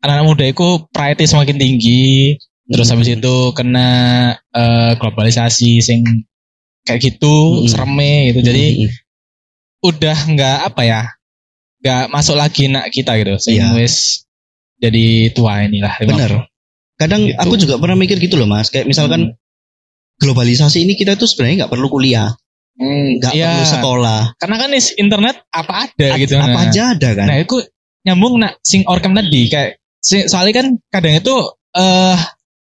[0.00, 2.36] anak-anak muda itu priority semakin tinggi
[2.66, 2.98] terus Hmm.
[2.98, 3.88] habis itu kena
[4.50, 6.02] eh, globalisasi sing
[6.82, 7.68] kayak gitu Hmm.
[7.68, 8.90] sereme gitu jadi Mm-mm.
[9.82, 11.02] udah nggak apa ya
[11.78, 13.74] nggak masuk lagi nak kita gitu sing Iya.
[13.74, 14.26] wis
[14.76, 16.32] jadi tua inilah Bener.
[16.96, 17.36] Kadang Gitu.
[17.36, 18.68] aku juga pernah mikir gitu loh mas.
[18.68, 19.36] Kayak misalkan
[20.16, 22.32] globalisasi ini kita tuh sebenarnya nggak perlu kuliah,
[22.76, 23.52] Hmm, nggak iya.
[23.52, 26.64] perlu sekolah, karena kan is internet apa ada A- gitu apa nah.
[26.68, 27.26] aja ada kan.
[27.28, 27.56] nah itu
[28.00, 29.76] nyambung nak sing orkem tadi kayak
[30.06, 31.34] soalnya kan kadang itu
[31.72, 32.18] eh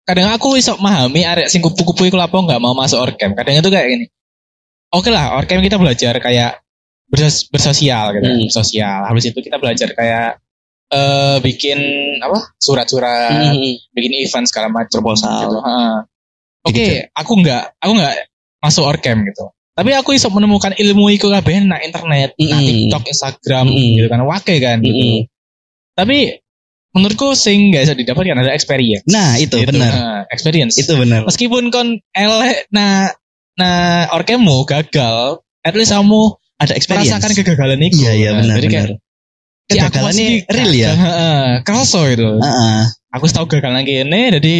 [0.04, 3.70] kadang aku iso memahami arek sing kupu-kupu iku lapo nggak mau masuk orkem kadang itu
[3.70, 4.06] kayak gini
[4.90, 6.60] oke lah orkem kita belajar kayak
[7.08, 8.48] bersos- bersosial gitu Hmm.
[8.48, 10.40] sosial habis itu kita belajar kayak
[10.92, 11.80] eh bikin
[12.20, 13.80] apa surat-surat Mm-mm.
[13.90, 15.40] bikin event segala macam Proposal.
[15.40, 15.60] gitu.
[16.62, 17.08] Oke, Gitu.
[17.16, 18.16] aku nggak aku nggak
[18.60, 19.50] masuk orkem gitu.
[19.72, 22.68] Tapi aku iso menemukan ilmu iku kabeh na internet, na Mm-mm.
[22.92, 23.98] TikTok, Instagram Mm-mm.
[23.98, 24.92] gitu kan, wake kan gitu.
[24.94, 25.20] Mm-mm.
[25.96, 26.41] Tapi
[26.92, 29.04] menurutku sing nggak bisa didapatkan ada experience.
[29.06, 29.68] Nah itu Gitu.
[29.68, 30.76] benar, Ha, experience.
[30.76, 31.24] itu benar.
[31.24, 33.12] Meskipun kon elek na
[33.54, 33.72] na
[34.10, 37.10] orkemmu gagal, at least kamu Ada experience.
[37.10, 37.96] merasakan kegagalan itu.
[38.00, 39.00] Iya iya Nah, benar jadi kayak, benar.
[39.02, 39.02] "Si
[39.72, 40.90] aku Kegagalannya masih real ya.
[40.90, 42.30] gagal." Heeh, Kerasa gitu.
[42.38, 42.80] Heeh.
[43.12, 44.56] aku tahu gagal lagi ini jadi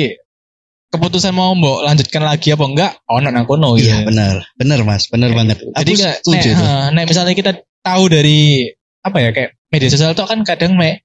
[0.90, 3.88] keputusan mau mbok lanjutkan lagi apa enggak ono nang kono gitu.
[3.88, 5.64] Iya benar, benar mas, benar banget.
[5.64, 8.68] Jadi Aku kayak setuju nek, nek misalnya kita tahu dari
[9.00, 11.00] apa ya kayak media sosial itu kan kadang mek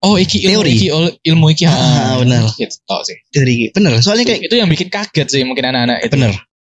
[0.00, 0.72] oh iki ilmu Teori.
[0.72, 0.86] iki
[1.24, 2.46] ilmu iki ha, Ah, benar.
[2.84, 3.16] tok sih.
[3.28, 3.98] Dari benar.
[3.98, 6.12] Soalnya kayak itu yang bikin kaget sih mungkin anak-anak itu.
[6.14, 6.32] benar,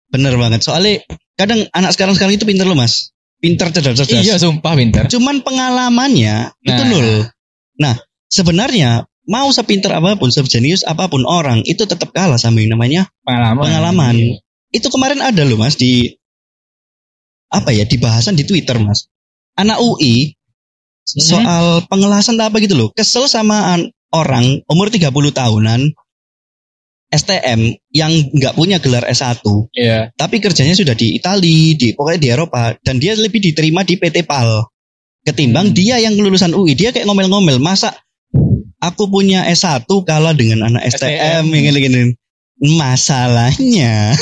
[0.09, 0.61] benar banget.
[0.63, 1.05] Soalnya
[1.35, 3.13] kadang anak sekarang sekarang itu pinter loh mas.
[3.37, 4.21] pinter cerdas-cerdas.
[4.21, 5.09] Iya sumpah pinter.
[5.09, 6.87] Cuman pengalamannya itu Nah.
[6.87, 7.09] nol.
[7.77, 7.97] Nah,
[8.29, 13.09] sebenarnya mau sepinter apa pun, sejenius apa pun orang itu tetap kalah sama yang namanya
[13.25, 13.65] Pengalaman.
[13.65, 14.17] pengalaman.
[14.69, 16.13] Itu kemarin ada loh Mas di
[17.49, 19.09] apa ya di bahasan di Twitter Mas.
[19.57, 20.37] Anak UI
[21.01, 21.23] Hmm.
[21.23, 22.89] soal pengelasan apa gitu loh.
[22.93, 25.91] Kesel sama an- orang umur 30 tahunan
[27.11, 29.43] STM yang nggak punya gelar S1
[29.75, 30.15] Iya.
[30.15, 34.23] tapi kerjanya sudah di Itali, di pokoknya di Eropa dan dia lebih diterima di PT
[34.23, 34.63] PAL
[35.27, 35.77] ketimbang Hmm.
[35.77, 36.79] dia yang lulusan UI.
[36.79, 37.93] Dia kayak ngomel-ngomel, masa
[38.79, 41.45] aku punya S1 kalah dengan anak STM, STM.
[41.51, 42.03] yang gini-gini.
[42.61, 44.13] Masalahnya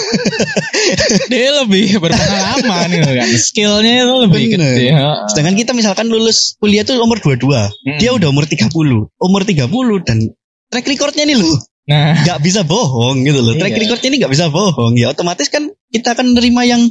[1.33, 3.29] Dia lebih berpengalaman gitu kan.
[3.35, 4.75] Skillnya itu lebih Bener.
[4.79, 4.87] gede.
[5.35, 7.99] sedangkan kita misalkan lulus kuliah tuh umur 22, Hmm.
[7.99, 9.11] dia udah umur 30.
[9.19, 10.23] Umur 30 dan
[10.71, 11.59] track recordnya nih loh
[11.89, 13.57] Nah, nggak bisa bohong gitu loh.
[13.57, 13.81] Track Iya.
[13.89, 14.93] recordnya ini nggak bisa bohong.
[15.01, 16.83] Ya otomatis kan kita akan menerima yang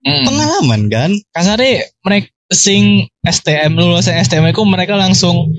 [0.00, 0.24] mm.
[0.24, 1.10] pengalaman kan.
[1.28, 5.52] kasarnya mereka sing STM lulusan STM itu mereka langsung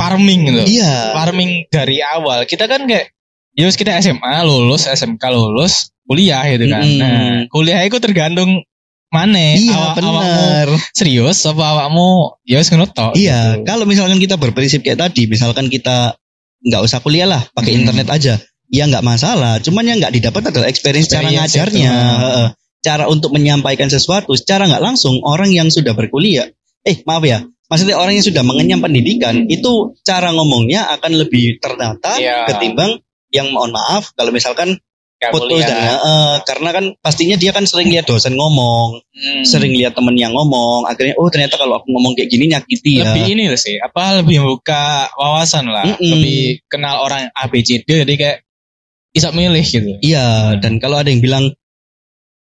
[0.00, 0.80] farming gitu.
[0.80, 1.12] Iya.
[1.12, 2.48] Farming dari awal.
[2.48, 3.12] Kita kan kayak
[3.58, 6.86] Yus kita SMA lulus, SMK lulus, kuliah gitu kan.
[6.86, 6.98] Mm-mm.
[7.02, 8.62] Nah, kuliah itu tergantung
[9.10, 12.86] mana Iya awak, awakmu serius apa awakmu ya wis ngono.
[13.10, 13.66] Iya, gitu.
[13.66, 16.14] kalau misalkan kita berprinsip kayak tadi, misalkan kita
[16.62, 17.80] nggak usah kuliah lah, pakai Hmm.
[17.82, 18.34] internet aja,
[18.70, 19.58] ya nggak masalah.
[19.58, 22.22] Cuman yang nggak didapat adalah experience, cara Experience ngajarnya, itu.
[22.22, 22.48] Heeh.
[22.80, 25.18] cara untuk menyampaikan sesuatu secara nggak langsung.
[25.26, 26.46] Orang yang sudah berkuliah,
[26.86, 32.14] eh maaf ya, maksudnya orang yang sudah mengenyam pendidikan, itu cara ngomongnya akan lebih ternata
[32.16, 32.46] Iya.
[32.46, 34.78] ketimbang yang mohon maaf kalau misalkan
[35.20, 35.68] Nggak putus kuliah.
[35.68, 39.44] dan heeh, karena kan pastinya dia kan sering lihat dosen ngomong, Hmm.
[39.44, 43.12] sering lihat temen yang ngomong, akhirnya oh ternyata kalau aku ngomong kayak gini nyakiti ya.
[43.12, 46.00] lebih ini loh sih apa lebih membuka wawasan lah Mm-mm.
[46.00, 48.38] lebih kenal orang ABCD jadi kayak
[49.12, 51.52] bisa milih gitu Iya, dan kalau ada yang bilang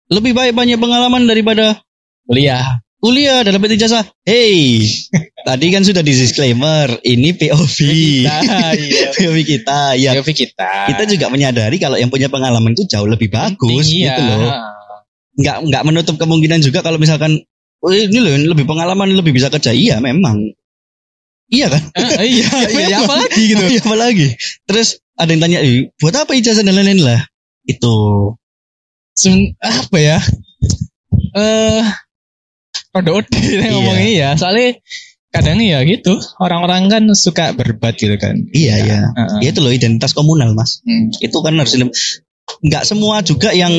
[0.08, 1.82] lebih baik banyak pengalaman daripada
[2.24, 4.04] kuliah kuliah dan dapat ijazah.
[4.26, 4.82] Hey,
[5.48, 7.78] tadi kan sudah di disclaimer, ini POV.
[8.26, 9.80] kita iya POV kita.
[9.98, 14.14] Ya, Tapi kita kita juga menyadari kalau yang punya pengalaman itu jauh lebih bagus iya.
[14.14, 14.54] gitu loh.
[15.38, 17.38] Nggak nggak menutup kemungkinan juga kalau misalkan
[17.86, 19.72] oh, ini loh lebih pengalaman lebih bisa kerja.
[19.72, 20.42] Iya, memang.
[21.48, 21.82] Iya kan?
[21.96, 23.08] Eh, iya iya memang.
[23.08, 24.28] apa lagi gitu Iya, apa lagi?
[24.68, 24.88] Terus
[25.18, 27.22] ada yang tanya, "Eh, buat apa ijazah dan lain-lain lah?
[27.64, 27.96] Itu
[29.18, 30.22] Sem- apa ya
[31.34, 31.84] eh
[32.98, 33.70] Roda ode Iya.
[33.70, 34.82] ngomongnya ya soalnya
[35.28, 39.00] kadang ya gitu orang-orang kan suka berbat gitu kan Iya, iya.
[39.06, 39.38] Heeh.
[39.44, 40.82] Ya itu loh identitas komunal mas.
[40.82, 41.14] Hmm.
[41.18, 41.78] Itu kan harus
[42.58, 43.70] nggak semua juga yang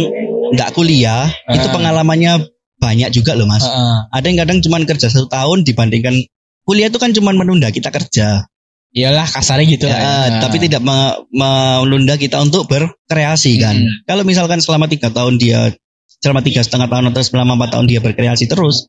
[0.48, 1.72] nggak kuliah itu Ah.
[1.72, 2.46] pengalamannya
[2.78, 3.64] banyak juga loh mas.
[3.64, 3.96] Heeh.
[4.12, 6.14] Ada yang kadang cuman kerja satu tahun dibandingkan
[6.62, 8.46] kuliah itu kan cuman menunda kita kerja.
[8.88, 10.40] iyalah kasarnya gitu Ya, lah ya.
[10.40, 13.76] Tapi tidak me- menunda kita untuk berkreasi kan.
[13.76, 13.92] Hmm.
[14.04, 15.76] Kalau misalkan selama tiga tahun dia
[16.18, 18.88] selama tiga setengah tahun atau selama empat tahun dia berkreasi terus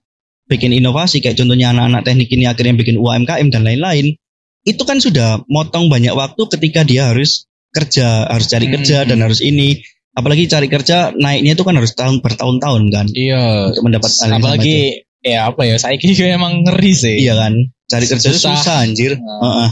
[0.49, 4.17] bikin inovasi kayak contohnya anak-anak teknik ini akhirnya bikin UMKM dan lain-lain
[4.65, 8.75] itu kan sudah motong banyak waktu ketika dia harus kerja harus cari Hmm.
[8.75, 9.77] kerja dan harus ini
[10.11, 15.53] apalagi cari kerja naiknya itu kan harus tahun bertahun-tahun kan iya untuk mendapat apalagi ya
[15.53, 17.53] apa ya saya kira emang ngeri sih iya kan
[17.85, 18.57] cari kerja Susah.
[18.57, 19.39] susah anjir Nah.
[19.45, 19.69] Heeh.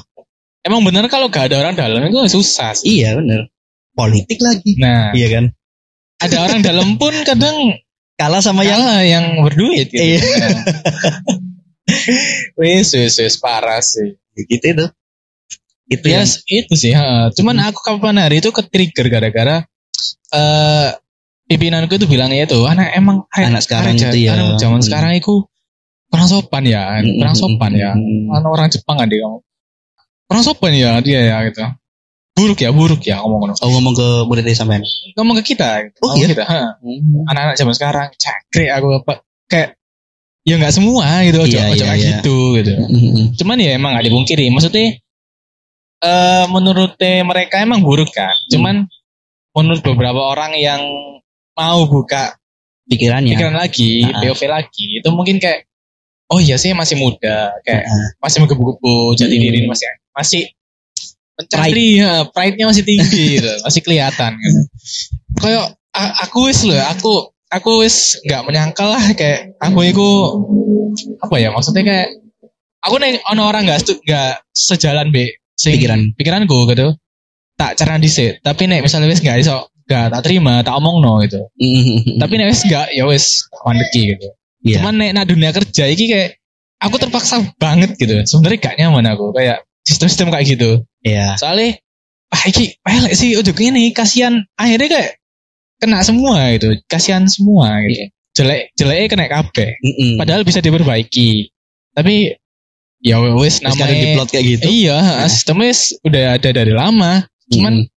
[0.64, 3.02] emang bener kalau gak ada orang dalam itu susah sih.
[3.02, 3.50] iya bener
[3.92, 5.46] politik lagi nah iya kan
[6.22, 7.76] ada orang dalam pun kadang
[8.18, 10.20] kalah sama yang yang yang berduit gitu Iya.
[10.20, 10.58] Nah.
[12.60, 14.86] wis wis wis parah sih gitu itu
[15.88, 17.32] itu ya yang itu sih ha.
[17.32, 19.64] cuman aku kapan hari itu ke trigger gara-gara
[20.36, 20.90] eh
[21.48, 24.36] pimpinanku itu bilangnya itu anak emang Anak sekarang anak itu ya.
[24.36, 24.88] anak zaman Hmm.
[24.88, 25.48] sekarang itu
[26.12, 27.92] kurang sopan ya kurang sopan ya
[28.36, 29.24] anak orang Jepang kan dia
[30.28, 31.64] kurang sopan ya dia ya gitu
[32.38, 34.86] buruk ya buruk ya ngomong Oh ngomong ke muridnya sampean.
[35.14, 35.98] ngomong ke kita gitu.
[36.00, 36.28] Oh, Ngomong iya?
[36.32, 36.62] kita ha.
[37.28, 39.14] anak-anak zaman sekarang cakre aku apa
[39.46, 39.70] kayak
[40.44, 42.08] ya nggak semua gitu ojo Iya, ojo iya, iya.
[42.14, 42.72] gitu gitu
[43.36, 44.96] cuman ya emang gak dipungkiri maksudnya
[45.98, 48.86] eh menurut mereka emang buruk kan cuman
[49.52, 50.80] menurut beberapa orang yang
[51.52, 52.38] mau buka
[52.86, 53.34] Pikirannya.
[53.34, 54.22] pikiran lagi Nah.
[54.22, 55.68] POV lagi itu mungkin kayak
[56.30, 58.08] oh iya sih masih muda kayak Heeh.
[58.18, 59.44] masih menggebu-gebu jati Hmm.
[59.44, 60.42] diri masih masih
[61.38, 63.52] mencari ya, pride-nya masih tinggi gitu.
[63.62, 64.62] Masih kelihatan gitu.
[65.38, 65.78] kayak
[66.26, 67.14] aku wis loh aku
[67.54, 70.08] aku wis nggak menyangka lah kayak aku itu
[71.22, 72.08] apa ya maksudnya kayak
[72.82, 76.14] aku nih ono orang nggak nggak sejalan be sing Pikiran.
[76.18, 76.98] pikiranku gitu.
[77.58, 81.24] Tak cara dhisik tapi nek misalnya wis nggak iso nggak tak terima tak omong no
[81.24, 81.48] gitu
[82.20, 84.28] tapi nek wis nggak ya wis mandeki gitu.
[84.66, 84.82] Iya.
[84.82, 86.30] cuman nek nak dunia kerja iki kayak
[86.82, 88.22] aku terpaksa banget gitu.
[88.26, 90.72] Sebenarnya gak nyaman aku kayak sistem-sistem kayak gitu
[91.02, 91.40] Iya.
[91.40, 91.80] soalnya
[92.28, 95.10] ah iki elek sih udah ini kasihan akhirnya kayak
[95.80, 99.70] kena semua gitu kasihan semua gitu jelek jeleknya kena kabeh.
[99.82, 100.22] Mm-mm.
[100.22, 101.50] Padahal bisa diperbaiki.
[101.98, 102.38] Tapi
[103.02, 104.66] ya kadang namanya diplot kayak gitu.
[104.70, 107.26] Iya, sistemnya s- udah ada dari lama.
[107.50, 107.90] Cuman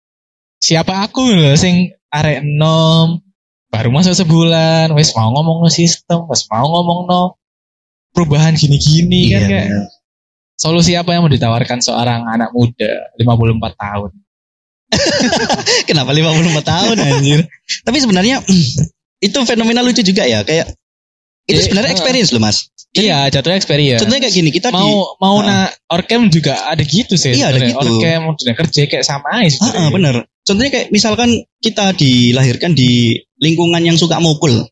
[0.56, 3.20] siapa aku loh sing arek enom
[3.68, 7.36] baru masuk sebulan, wis mau ngomong no sistem, wis mau ngomong no
[8.16, 9.86] perubahan gini-gini kan Iya, kayak bener.
[10.60, 14.10] Solusi apa yang mau ditawarkan seorang anak muda 54 tahun?
[15.88, 17.40] Kenapa 54 tahun anjir?
[17.80, 18.44] Tapi sebenarnya
[19.26, 20.76] itu fenomena lucu juga ya, kayak
[21.48, 21.96] itu Iya, sebenarnya uh.
[21.96, 22.68] experience loh Mas.
[22.90, 24.02] Iya, jatuhnya experience.
[24.02, 25.46] Contohnya kayak gini, kita di mau mau Ah.
[25.46, 25.58] na
[25.94, 27.38] orkem juga ada gitu sih.
[27.38, 27.78] Iya, ada gitu.
[27.78, 29.62] Orkem dunia kerja kayak sama aja.
[29.62, 29.90] Ah, sebenarnya.
[29.94, 30.14] bener.
[30.42, 31.30] Contohnya kayak misalkan
[31.62, 34.66] kita dilahirkan di lingkungan yang suka mukul.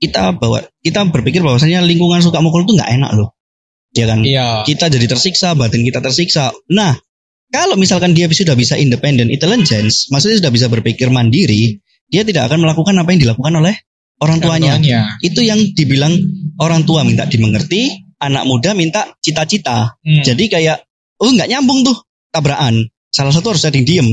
[0.00, 3.36] Kita bawa kita berpikir bahwasanya lingkungan suka mukul itu nggak enak loh.
[3.90, 4.22] Ya kan?
[4.22, 4.62] Iya.
[4.66, 6.54] Kita jadi tersiksa, batin kita tersiksa.
[6.70, 6.94] Nah,
[7.50, 12.62] kalau misalkan dia sudah bisa independent intelligence, maksudnya sudah bisa berpikir mandiri, dia tidak akan
[12.62, 13.74] melakukan apa yang dilakukan oleh
[14.22, 14.78] orang tuanya.
[15.18, 16.14] Itu yang dibilang
[16.62, 17.90] orang tua minta dimengerti,
[18.22, 19.98] anak muda minta cita-cita.
[19.98, 20.22] Hmm.
[20.22, 20.86] Jadi kayak
[21.18, 21.96] oh nggak nyambung tuh
[22.30, 22.86] tabrakan.
[23.10, 24.08] Salah satu harus yang diem.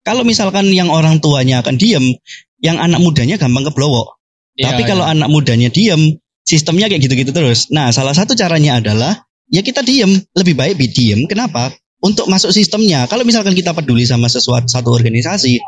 [0.00, 2.16] Kalau misalkan yang orang tuanya akan diem,
[2.64, 4.16] yang anak mudanya gampang keblowok.
[4.56, 4.88] Iya, Tapi iya.
[4.88, 6.16] kalau anak mudanya diem,
[6.50, 7.70] sistemnya kayak gitu-gitu terus.
[7.70, 11.30] Nah, salah satu caranya adalah ya kita diem, lebih baik bi- diem.
[11.30, 11.70] Kenapa?
[12.02, 13.06] Untuk masuk sistemnya.
[13.06, 15.62] Kalau misalkan kita peduli sama sesuatu satu organisasi,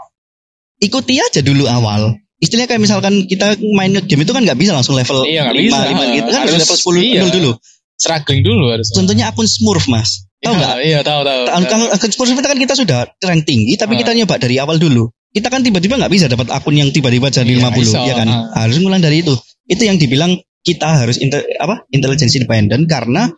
[0.82, 2.16] ikuti aja dulu awal.
[2.42, 5.62] Istilahnya kayak misalkan kita main game itu kan nggak bisa langsung level Iya, nggak 5,
[5.62, 5.82] bisa.
[5.86, 7.22] 5 gitu kan harus Harus- level 10 iya.
[7.30, 7.50] dulu
[7.94, 8.88] struggling dulu harus.
[8.90, 10.26] Contohnya akun Smurf, Mas.
[10.42, 10.74] Tahu nggak?
[10.82, 11.40] Iya, tahu tahu.
[11.86, 13.98] Akun Smurf itu kan kita sudah rank tinggi, tapi Ah.
[14.02, 15.06] kita nyoba dari awal dulu.
[15.30, 18.02] Kita kan tiba-tiba nggak bisa dapat akun yang tiba-tiba jadi Iya, 50, iso.
[18.02, 18.26] ya kan?
[18.26, 18.66] Ah.
[18.66, 19.38] Harus mulai dari itu.
[19.70, 21.86] Itu yang dibilang kita harus inte- apa?
[21.90, 23.30] intelligence independent karena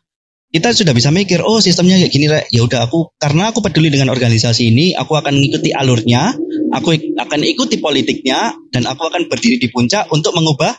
[0.54, 2.46] kita sudah bisa mikir, oh sistemnya kayak gini, Rek.
[2.54, 6.30] ya udah aku karena aku peduli dengan organisasi ini, aku akan mengikuti alurnya,
[6.70, 10.70] aku akan ikuti politiknya, dan aku akan berdiri di puncak untuk mengubah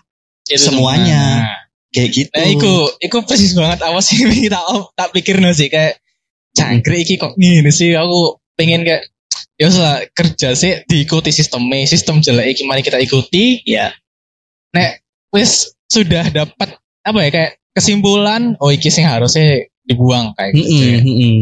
[0.48, 1.52] Itu semuanya.
[1.52, 1.60] Nah,
[1.92, 2.32] kayak gitu.
[2.32, 2.74] Nah, iku,
[3.04, 4.64] iku persis banget apa sih ini tak
[4.96, 6.00] tak pikir sih kayak
[6.56, 9.12] cangkrik iki kok gini sih aku pengen kayak
[9.60, 13.92] ya usah kerja sih diikuti sistemnya sistem jelek iki mari kita ikuti Ya,
[14.72, 15.04] nek
[15.36, 16.70] wis sudah dapat
[17.02, 21.36] apa ya kayak kesimpulan oh iki sing harusnya dibuang kayak gitu Mm-mm, mm-mm.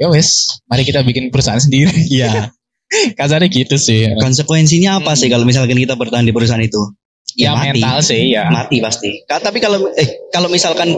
[0.00, 2.50] ya wis mari kita bikin perusahaan sendiri Iya.
[3.18, 6.92] kasarnya gitu sih Konsekuensinya apa sih kalau misalkan kita bertahan di perusahaan itu?
[7.32, 9.24] ya, mental sih ya mati pasti.
[9.24, 10.92] Ka- Tapi kalau eh kalau misalkan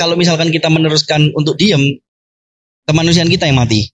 [0.00, 2.00] kalau misalkan kita meneruskan untuk diem,
[2.88, 3.92] kemanusiaan kita yang mati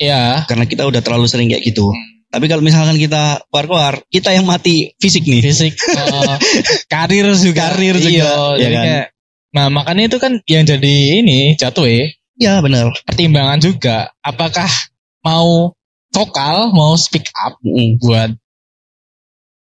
[0.00, 1.92] ya karena kita udah terlalu sering kayak gitu.
[2.32, 5.44] Tapi kalau misalkan kita keluar-keluar, kita yang mati fisik nih.
[5.44, 6.36] fisik eh,
[6.92, 8.84] karir juga Karir juga, iya, ya jadi kan?
[8.88, 9.06] kayak
[9.52, 12.08] nah makanya itu kan yang jadi ini jatuh ya
[12.40, 12.88] Ya benar.
[13.04, 14.64] pertimbangan juga apakah
[15.20, 15.76] mau
[16.08, 17.60] vokal mau speak up
[18.00, 18.32] buat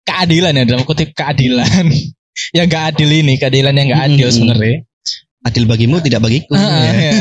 [0.03, 1.87] keadilan ya dalam kutip keadilan
[2.55, 4.35] yang gak adil ini keadilan yang gak adil Mm-mm.
[4.35, 4.77] sebenarnya
[5.47, 6.59] Adil bagimu tidak bagiku.
[6.59, 6.91] Ah, ya.
[6.91, 7.15] ya.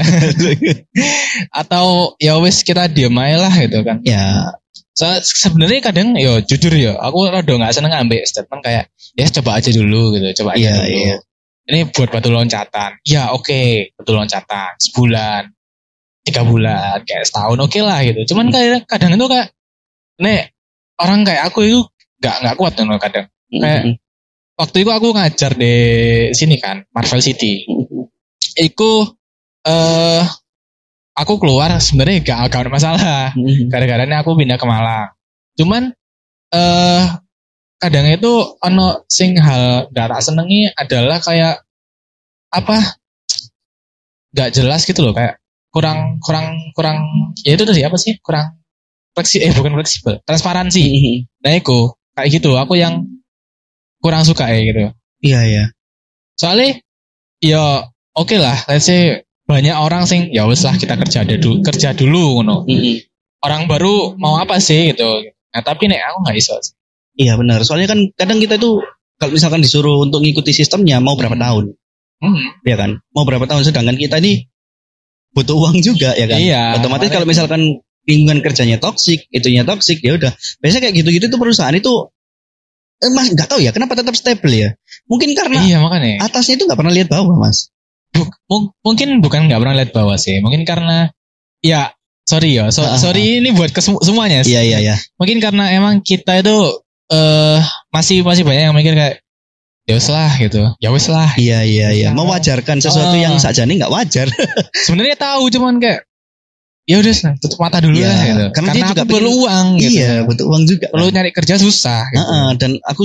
[1.62, 4.50] atau ya wis kita diam aja lah gitu kan ya.
[4.96, 9.60] So, sebenarnya kadang yo jujur ya aku rada nggak seneng ngambil statement kayak ya coba
[9.60, 10.88] aja dulu gitu coba aja Iya, dulu.
[10.88, 11.16] iya.
[11.66, 12.90] ini buat batu loncatan.
[13.04, 15.50] Ya oke batu loncatan sebulan
[16.22, 18.34] tiga bulan kayak setahun oke lah gitu.
[18.34, 19.52] Cuman kayak kadang itu kayak
[20.18, 20.54] nek
[20.96, 21.80] orang kayak aku itu
[22.22, 23.26] nggak nggak kuat tuh kadang.
[23.52, 23.94] Kayak- Mm-mm.
[24.56, 25.74] waktu itu aku ngajar di
[26.32, 27.66] sini kan Marvel City.
[28.56, 29.04] Iku
[29.66, 30.22] eh
[31.16, 33.32] aku keluar sebenarnya gak, gak ada masalah
[33.72, 35.08] gara-gara aku pindah ke Malang.
[35.56, 35.82] Cuman
[36.52, 37.02] eh
[37.80, 41.64] kadang itu ono sing hal gak tak senengi adalah kayak
[42.52, 42.96] apa
[44.36, 45.40] gak jelas gitu loh kayak
[45.72, 47.04] kurang kurang kurang
[47.44, 48.56] ya itu tadi apa sih kurang
[49.12, 51.16] fleksi eh bukan fleksibel transparansi Mm-mm.
[51.44, 53.04] nah itu kayak gitu aku yang
[54.00, 54.84] kurang suka ya gitu
[55.24, 55.64] Iya ya.
[56.36, 56.80] soalnya
[57.40, 61.94] ya oke lah let's say banyak orang sing ya wes lah kita kerja dulu kerja
[61.94, 62.66] dulu ngono
[63.46, 66.58] orang baru mau apa sih gitu nah tapi nek aku nggak iso
[67.16, 67.64] Iya benar.
[67.64, 68.84] Soalnya kan kadang kita itu
[69.16, 71.72] kalau misalkan disuruh untuk ngikuti sistemnya mau berapa tahun,
[72.20, 72.68] hmm.
[72.68, 73.00] ya kan?
[73.16, 74.44] Mau berapa tahun sedangkan kita ini
[75.32, 76.36] butuh uang juga ya kan?
[76.36, 80.36] Iya, Otomatis kalau misalkan lingkungan kerjanya toksik, itunya toksik ya udah.
[80.60, 82.12] Biasanya kayak gitu-gitu tuh perusahaan itu
[83.00, 84.76] eh, Mas nggak tahu ya kenapa tetap stable ya?
[85.08, 87.72] Mungkin karena iya makanya atasnya itu nggak pernah lihat bawah, Mas.
[88.46, 91.10] Bu- mungkin bukan nggak pernah lihat bawah sih mungkin karena
[91.60, 91.92] ya
[92.22, 94.52] sorry ya so- Ah, ah, sorry ini buat ke semu- semuanya sih.
[94.52, 94.96] Iya iya iya.
[95.14, 96.56] mungkin karena emang kita itu
[97.06, 99.22] eh masih masih banyak yang mikir kayak
[99.86, 102.08] ya wes lah gitu ya wes lah Iya iya iya.
[102.10, 103.22] Karena- Mewajarkan sesuatu Ah.
[103.22, 104.26] yang saja ini nggak wajar.
[104.86, 106.02] sebenarnya tahu cuman kayak
[106.86, 109.98] ya udah tutup mata dulu Iya, lah gitu karena dia aku juga perlu uang gitu
[109.98, 110.86] iya, butuh uang juga.
[110.86, 112.22] perlu nyari kerja susah gitu.
[112.22, 113.02] Heeh, dan aku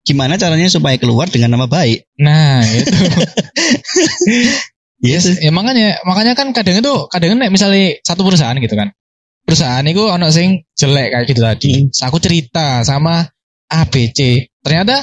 [0.00, 2.10] gimana caranya supaya keluar dengan nama baik.
[2.16, 2.90] Nah, itu.
[5.00, 5.24] Yes.
[5.40, 8.92] ya makanya makanya kan kadang itu kadang nek misalnya satu perusahaan gitu kan.
[9.48, 11.72] Perusahaan itu ono sing jelek kayak gitu tadi.
[11.88, 13.24] Terus Aku cerita sama
[13.72, 14.44] ABC.
[14.60, 15.00] Ternyata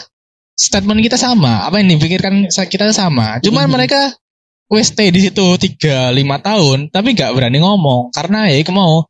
[0.54, 1.66] statement kita sama.
[1.66, 3.42] Apa yang dipikirkan kita sama.
[3.42, 3.74] Cuman Mhm.
[3.74, 4.14] mereka
[4.70, 9.02] wes stay di situ 3 5 tahun tapi gak berani ngomong karena ya mau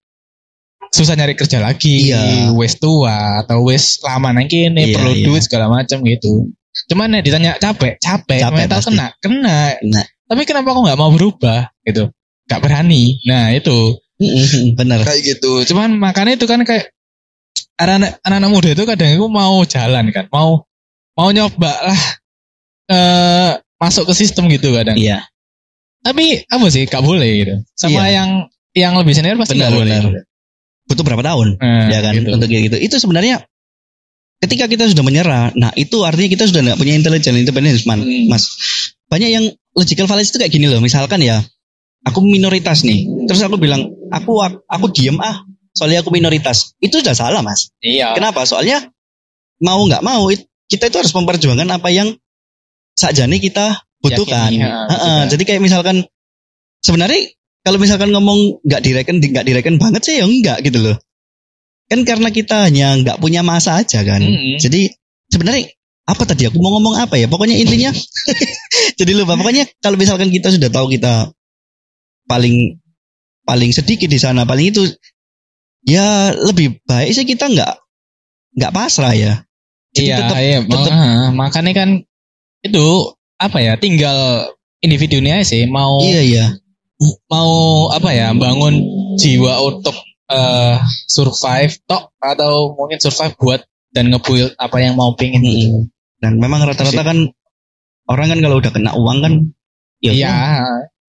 [0.88, 2.55] susah nyari kerja lagi, Iya.
[2.55, 5.26] wes tua atau wes lama nang kene Iya, perlu iya.
[5.28, 6.47] duit segala macam gitu.
[6.88, 8.90] Cuman nek ditanya capek, capek, Capek mental pasti.
[8.96, 9.60] kena, kena.
[9.84, 10.06] Nah.
[10.28, 12.12] Tapi kenapa kok nggak mau berubah gitu?
[12.48, 13.20] Gak berani.
[13.28, 14.00] Nah itu
[14.76, 15.04] Bener.
[15.04, 15.68] kayak gitu.
[15.72, 16.92] Cuman makanya itu kan kayak
[17.78, 20.64] anak-anak anak-anak muda itu kadang itu mau jalan kan, mau
[21.14, 22.02] mau nyoba lah
[22.88, 24.96] eh masuk ke sistem gitu kadang.
[24.96, 25.28] Iya.
[26.02, 27.54] Tapi apa sih gak boleh gitu.
[27.76, 28.24] Sama Iya.
[28.24, 28.30] yang
[28.74, 29.98] yang lebih senior pasti Benar, gak boleh.
[30.08, 30.24] benar.
[30.88, 31.48] Butuh berapa tahun?
[31.60, 32.32] Nah, ya kan gitu.
[32.32, 32.78] untuk gitu.
[32.80, 33.44] Itu sebenarnya
[34.38, 38.30] ketika kita sudah menyerah, nah itu artinya kita sudah nggak punya intelijen independence, man, Hmm.
[38.30, 38.46] mas.
[39.08, 40.84] Banyak yang logical fallacy itu kayak gini loh.
[40.84, 41.40] Misalkan ya,
[42.04, 46.76] aku minoritas nih, terus aku bilang aku aku diem ah, soalnya aku minoritas.
[46.78, 47.72] Itu sudah salah mas.
[47.82, 48.14] Iya.
[48.14, 48.44] Kenapa?
[48.44, 48.92] Soalnya
[49.64, 52.14] mau nggak mau it- kita itu harus memperjuangkan apa yang
[52.94, 54.52] sakjane kita butuhkan.
[54.52, 55.26] Yakini, ya, Heeh, butuhkan.
[55.32, 55.96] jadi kayak misalkan
[56.84, 57.32] sebenarnya
[57.64, 60.96] kalau misalkan ngomong nggak direken nggak direken banget sih ya enggak gitu loh.
[61.88, 64.20] Kan karena kita hanya nggak punya masa aja kan.
[64.20, 64.60] Mm-mm.
[64.60, 64.92] Jadi
[65.32, 65.72] sebenarnya
[66.08, 67.28] apa tadi aku mau ngomong apa ya?
[67.28, 67.92] Pokoknya intinya
[69.00, 69.36] jadi lupa.
[69.36, 71.32] Pokoknya kalau misalkan kita sudah tahu kita
[72.28, 72.76] paling
[73.44, 74.84] paling sedikit di sana, paling itu
[75.88, 77.74] ya lebih baik sih kita nggak
[78.60, 79.34] nggak pasrah ya.
[79.96, 80.58] Jadi Iya, tetap- iya.
[80.68, 81.90] tetap- Mak- makanya kan
[82.62, 82.86] itu
[83.40, 83.80] apa ya?
[83.80, 84.52] Tinggal
[84.84, 86.46] individunya sih mau Iya iya.
[87.32, 87.52] mau
[87.90, 88.36] apa ya?
[88.36, 88.76] Bangun
[89.16, 89.96] jiwa untuk
[90.28, 90.75] eh,
[91.07, 93.61] survive tok atau mungkin survive buat
[93.91, 95.67] dan nge-build apa yang mau pingin gitu.
[95.71, 95.84] Mm-mm.
[96.17, 97.17] Dan memang rata-rata kan
[98.07, 99.34] orang kan kalau udah kena uang kan
[99.99, 100.34] ya Iya,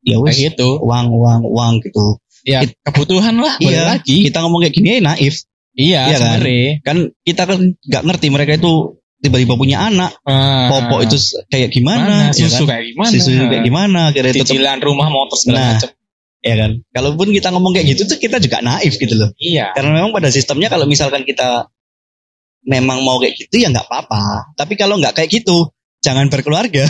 [0.05, 0.79] ya kayak wes gitu.
[0.81, 2.17] uang uang uang gitu.
[2.47, 4.25] Ya, It- kebutuhan lah, boleh Iya, lagi.
[4.25, 5.45] Kita ngomong kayak gini ya naif.
[5.79, 6.39] Iya, Iya kan?
[6.83, 11.19] Kan kita kan nggak ngerti mereka itu tiba-tiba punya anak, Ah, popok itu
[11.51, 12.79] kayak mana, gimana, ya susu kan?
[12.79, 13.11] kayak gimana?
[13.11, 15.71] susu kayak gimana, tetap Cicilan rumah motor segala Nah.
[15.75, 15.91] macam.
[16.43, 16.71] Ya kan.
[16.95, 19.31] Kalaupun kita ngomong kayak gitu tuh kita juga naif gitu loh.
[19.39, 19.75] Iya.
[19.75, 21.67] Karena memang pada sistemnya kalau misalkan kita
[22.67, 24.53] memang mau kayak gitu ya nggak apa-apa.
[24.55, 25.71] Tapi kalau nggak kayak gitu,
[26.05, 26.85] jangan berkeluarga.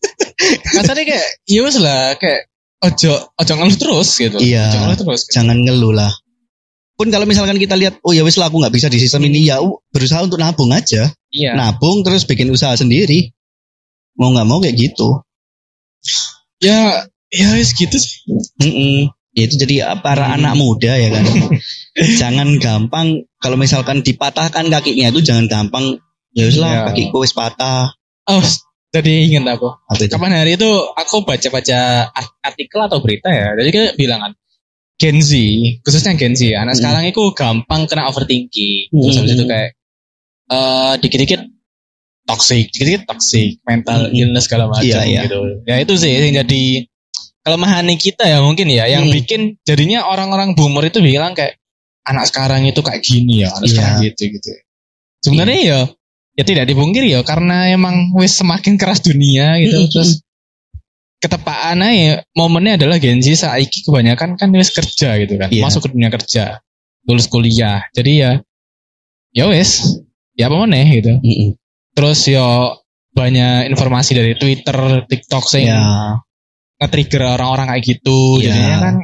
[0.76, 2.46] Kasarnya kayak ya wes lah kayak
[2.78, 4.36] ojo ojo ngeluh terus gitu.
[4.38, 4.70] Iya.
[4.70, 5.20] Ojo ngeluh terus.
[5.26, 5.34] gitu.
[5.40, 6.12] jangan ngeluh lah.
[6.98, 9.46] Pun kalau misalkan kita lihat, oh ya wis lah aku nggak bisa di sistem ini
[9.46, 9.62] ya,
[9.94, 11.54] berusaha untuk nabung aja, Iya.
[11.54, 13.30] nabung terus bikin usaha sendiri.
[14.18, 15.22] Mau nggak mau kayak gitu.
[16.58, 18.24] ya ya wes gitu sih.
[18.60, 19.12] Mm-mm.
[19.36, 20.36] Ya itu jadi uh, para Hmm.
[20.40, 21.24] anak muda ya kan.
[22.20, 23.06] jangan gampang
[23.38, 26.00] kalau misalkan dipatahkan kakinya itu jangan gampang.
[26.34, 26.82] Ya lah Iya.
[26.92, 27.92] kakiku wis patah.
[28.28, 28.44] Oh,
[28.90, 29.68] tadi ingat aku.
[30.06, 33.56] Kapan hari itu aku baca-baca art- artikel atau berita ya.
[33.56, 34.32] Jadi kayak bilang kan
[34.98, 35.30] Gen Z,
[35.86, 36.80] khususnya Gen Z, anak Hmm.
[36.82, 38.90] sekarang itu gampang kena overthinking.
[38.90, 39.20] Terus Hmm.
[39.22, 39.70] habis itu kayak
[40.48, 41.40] eh dikit-dikit
[42.24, 44.16] toxic, dikit-dikit toxic, mental Hmm.
[44.16, 45.22] illness segala macam Iya, iya.
[45.24, 45.40] gitu.
[45.64, 46.62] Ya itu sih yang jadi
[47.48, 49.14] kelemahan kita ya mungkin ya, yang Hmm.
[49.16, 51.56] bikin jadinya orang-orang boomer itu bilang kayak
[52.04, 53.72] anak sekarang itu kayak gini ya, anak Iya.
[53.72, 54.48] sekarang gitu gitu.
[55.24, 55.80] Sebenarnya ya
[56.36, 59.90] ya tidak dipungkiri ya karena emang wis semakin keras dunia gitu Mm-mm.
[59.90, 60.22] terus
[61.18, 65.66] ketepaan aja momennya adalah Gen Z saiki kebanyakan kan wis kerja gitu kan Iya.
[65.66, 66.62] masuk ke dunia kerja
[67.10, 68.30] lulus kuliah jadi ya
[69.34, 69.98] ya wis
[70.38, 71.58] ya apa meneh gitu Mm-mm.
[71.98, 72.78] terus yo
[73.10, 76.22] banyak informasi dari Twitter TikTok sing Ya
[76.78, 78.46] nge-trigger orang-orang kayak gitu Iya.
[78.48, 78.94] jadinya kan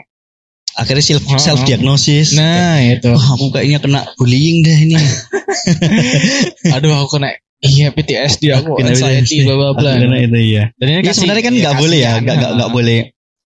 [0.75, 1.39] akhirnya self Oh.
[1.39, 2.35] self diagnosis.
[2.35, 4.99] nah itu Wah, aku kayaknya kena bullying deh ini.
[6.75, 10.63] aduh aku kena iya PTSD aku Kena anxiety bla bla bla kena itu iya.
[10.75, 12.99] dan ini Ya kasih- sebenarnya kan nggak kasih boleh ya, nggak nggak nggak boleh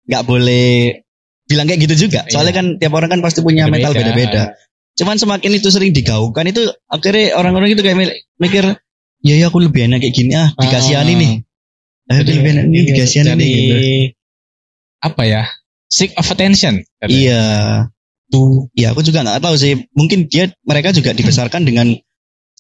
[0.05, 0.69] nggak boleh
[1.45, 2.21] bilang kayak gitu juga.
[2.27, 2.59] Soalnya Iya.
[2.59, 4.53] kan tiap orang kan pasti punya mental beda-beda.
[4.95, 8.65] Cuman semakin itu sering digaungkan itu akhirnya orang-orang itu kayak mi- mikir,
[9.21, 11.33] ya ya aku lebih enak kayak gini ah, dikasihani nih.
[12.07, 13.49] Ah, aku lebih enak nih Iya, dikasihani nih.
[13.49, 14.18] Gitu.
[14.99, 15.43] Apa ya
[15.89, 17.17] seek of attention katanya.
[17.17, 17.45] Iya,
[18.29, 19.89] tuh ya aku juga nggak tahu sih.
[19.97, 21.97] Mungkin dia mereka juga dibesarkan dengan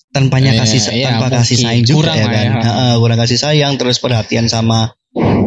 [0.09, 1.39] tanpanya Iya, kasih iya, tanpa mungkin.
[1.45, 2.45] kasih sayang juga Kurang ya kan.
[2.49, 2.53] ya.
[2.65, 4.97] Heeh, kurang kasih sayang terus perhatian sama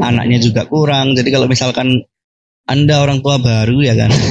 [0.01, 1.17] anaknya juga kurang.
[1.17, 2.05] Jadi kalau misalkan
[2.69, 4.13] anda orang tua baru ya kan.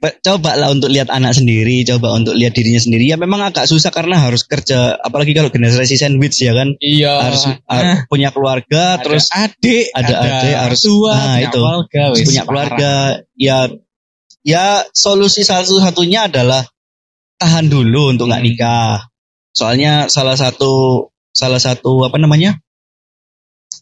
[0.00, 3.04] coba lah untuk lihat anak sendiri, coba untuk lihat dirinya sendiri.
[3.04, 7.44] Ya memang agak susah karena harus kerja, apalagi kalau generasi sandwich ya kan, iya harus
[7.68, 11.60] Nah, punya keluarga, ada terus adik ada adik, harus- tua nah, punya itu.
[11.60, 12.48] keluarga wis, punya parah.
[12.48, 12.92] keluarga.
[13.36, 13.58] Ya,
[14.40, 14.64] ya
[14.96, 16.64] solusi satu-satunya adalah
[17.36, 18.48] tahan dulu untuk nggak Hmm.
[18.56, 18.96] nikah.
[19.52, 22.56] Soalnya salah satu salah satu apa namanya?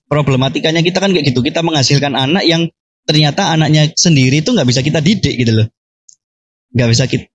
[0.08, 1.44] problematikanya kita kan kayak gitu.
[1.44, 2.64] Kita menghasilkan anak yang
[3.04, 5.68] ternyata anaknya sendiri itu nggak bisa kita didik gitu loh.
[6.74, 7.26] Nggak bisa kita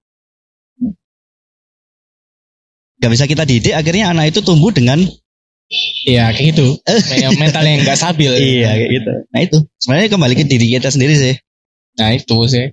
[2.94, 5.04] nggak bisa kita didik akhirnya anak itu tumbuh dengan
[6.06, 6.68] Iya kayak gitu.
[7.10, 8.30] Kayak mental yang nggak stabil.
[8.38, 9.12] iya kayak gitu.
[9.34, 11.34] Nah itu sebenarnya kembali ke diri kita sendiri sih.
[11.98, 12.66] Nah itu sih.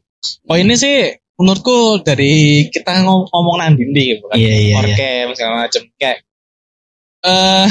[0.44, 4.28] Poinnya sih menurutku dari kita ngom- ngomong nang dindi gitu.
[4.36, 6.18] Iya, iya, Orkem segala macam kayak
[7.24, 7.68] eh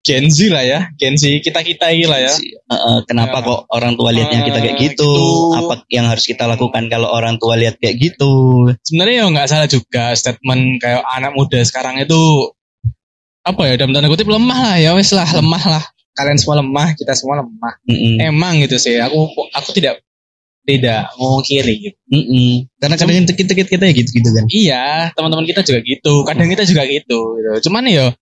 [0.00, 2.32] Gen Z lah ya, Gen Z kita kita ini lah ya.
[2.32, 3.46] Eh, kenapa Ya.
[3.46, 5.04] kok orang tua lihatnya kita kayak Eh, gitu?
[5.04, 5.60] gitu.
[5.60, 8.64] Apa yang harus kita lakukan kalau orang tua lihat kayak gitu?
[8.80, 12.16] Sebenarnya ya nggak salah juga statement kayak anak muda sekarang itu
[13.40, 15.84] apa ya dalam tanda kutip lemah lah ya wes lah lemah lah.
[16.16, 17.72] Kalian semua lemah, kita semua lemah.
[17.84, 18.20] Mm-mm.
[18.20, 18.96] Emang gitu sih.
[19.00, 20.00] Aku aku tidak
[20.64, 21.98] tidak mau kiri gitu.
[22.08, 22.68] Mm-mm.
[22.76, 24.44] Karena kadang kita kita kita ya gitu gitu kan.
[24.48, 26.24] Iya, teman-teman kita juga gitu.
[26.24, 27.18] Kadang kita juga gitu.
[27.36, 27.68] gitu.
[27.68, 28.12] Cuman ya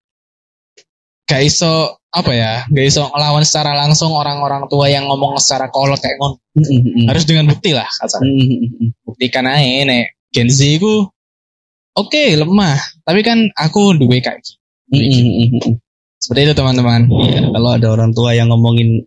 [1.29, 6.01] gak iso apa ya, gak iso ngelawan secara langsung orang-orang tua yang ngomong secara kolot
[6.01, 6.41] kayak ngono.
[6.57, 7.05] Mm-mm.
[7.05, 8.25] Harus dengan bukti lah kasar.
[8.25, 8.97] Mm-mm.
[9.05, 11.05] Buktikan aja nek Gen Z ku
[11.95, 14.57] oke lemah, tapi kan aku duwe kayak gitu.
[14.97, 15.77] Mm-mm.
[16.19, 17.07] Seperti itu teman-teman.
[17.07, 19.05] Iya, kalau ada orang tua yang ngomongin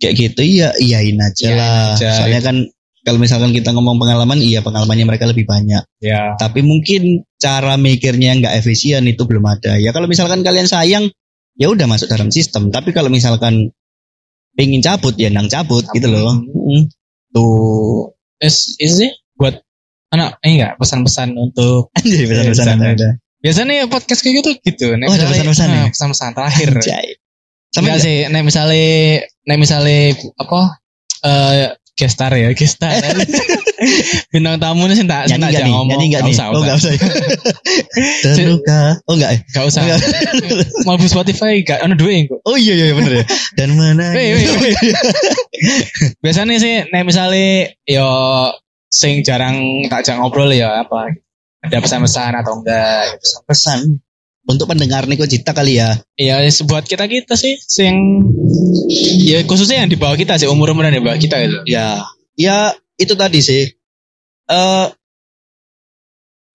[0.00, 1.92] kayak gitu, iya iyain aja Iyain lah.
[1.98, 2.10] aja.
[2.16, 2.56] Soalnya kan
[3.04, 5.84] kalau misalkan kita ngomong pengalaman, iya pengalamannya mereka lebih banyak.
[6.00, 6.36] Ya.
[6.40, 9.76] Tapi mungkin cara mikirnya nggak efisien itu belum ada.
[9.76, 11.12] Ya kalau misalkan kalian sayang,
[11.60, 12.72] ya udah masuk dalam sistem.
[12.72, 13.68] Tapi kalau misalkan
[14.56, 16.40] pengen cabut, ya nang cabut gitu loh.
[16.40, 16.88] Mm.
[17.30, 19.60] Tuh, is is sih buat
[20.10, 23.08] anak eh enggak pesan-pesan untuk Anjay, pesan-pesan ada.
[23.38, 24.86] biasanya podcast kayak gitu gitu.
[24.98, 25.74] Nek Oh, misalnya- pesan-pesan ya?
[25.76, 26.68] nah, pesan-pesan terakhir.
[26.80, 27.06] Anjay.
[27.70, 28.88] Sama enggak sih, nek misalnya
[29.46, 29.98] nek misalnya
[30.42, 30.60] apa
[31.22, 31.64] eh
[32.00, 32.96] gestar ya, gestar.
[34.32, 35.74] Bintang tamu sih tak nyanyi nggak nih?
[35.76, 36.32] Nyanyi nggak nih?
[36.32, 36.92] usah, Oh nggak usah.
[38.36, 38.80] Terluka.
[39.04, 39.30] Oh nggak.
[39.36, 39.40] eh?
[39.52, 39.80] Gak usah.
[39.84, 41.08] Enggak.
[41.12, 42.40] Spotify gak ada duit kok.
[42.48, 43.24] Oh iya iya bener ya.
[43.56, 44.16] Dan mana?
[46.24, 48.08] Biasanya sih nek misalnya yo
[48.88, 51.14] sing jarang tak ajak ngobrol ya apa
[51.60, 53.44] ada pesan-pesan atau enggak gitu.
[54.48, 56.00] Untuk pendengar Niko Cita kali ya.
[56.16, 58.24] Ya buat kita kita sih sing
[59.20, 61.58] ya khususnya yang di bawah kita sih umur umuran di bawah kita gitu.
[61.68, 62.02] Ya,
[62.34, 63.68] ya itu tadi sih.
[64.50, 64.86] Eh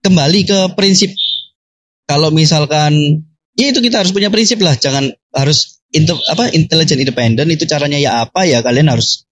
[0.02, 1.14] kembali ke prinsip
[2.06, 2.94] kalau misalkan
[3.58, 7.98] ya itu kita harus punya prinsip lah, jangan harus inte- apa intelijen independen itu caranya
[7.98, 9.26] ya apa ya kalian harus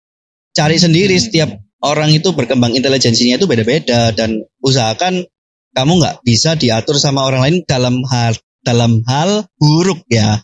[0.54, 1.24] cari sendiri Hmm.
[1.26, 1.50] setiap
[1.84, 5.26] orang itu berkembang intelijensinya itu beda-beda dan usahakan
[5.74, 10.42] kamu nggak bisa diatur sama orang lain dalam hal dalam hal buruk ya.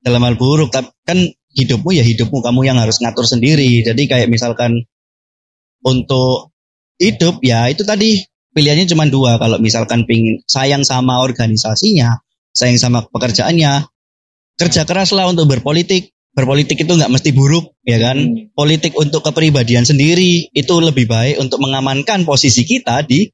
[0.00, 1.20] Dalam hal buruk tapi kan
[1.52, 3.84] hidupmu ya hidupmu kamu yang harus ngatur sendiri.
[3.84, 4.86] Jadi kayak misalkan
[5.84, 6.54] untuk
[6.96, 8.24] hidup ya itu tadi
[8.56, 9.36] pilihannya cuma dua.
[9.36, 12.16] Kalau misalkan pingin sayang sama organisasinya
[12.54, 13.86] sayang sama pekerjaannya
[14.56, 16.14] kerja keraslah untuk berpolitik.
[16.30, 18.14] Berpolitik itu nggak mesti buruk ya kan?
[18.14, 18.54] Hmm.
[18.54, 23.26] politik untuk kepribadian sendiri itu lebih baik untuk mengamankan posisi kita di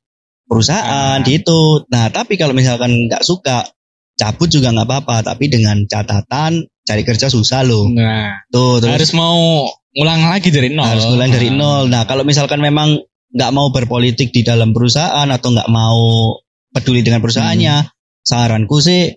[0.47, 1.22] perusahaan Ah.
[1.22, 3.66] di itu nah tapi kalau misalkan nggak suka
[4.14, 9.12] cabut juga nggak apa-apa tapi dengan catatan cari kerja susah loh Nah, tuh terus harus
[9.12, 10.86] mau ngulang lagi dari nol.
[10.86, 11.57] harus mulai dari Nah.
[11.57, 11.84] nol.
[11.88, 13.01] Nah, kalau misalkan memang
[13.32, 16.36] nggak mau berpolitik di dalam perusahaan atau nggak mau
[16.70, 17.90] peduli dengan perusahaannya, Hmm.
[18.22, 19.09] saranku sih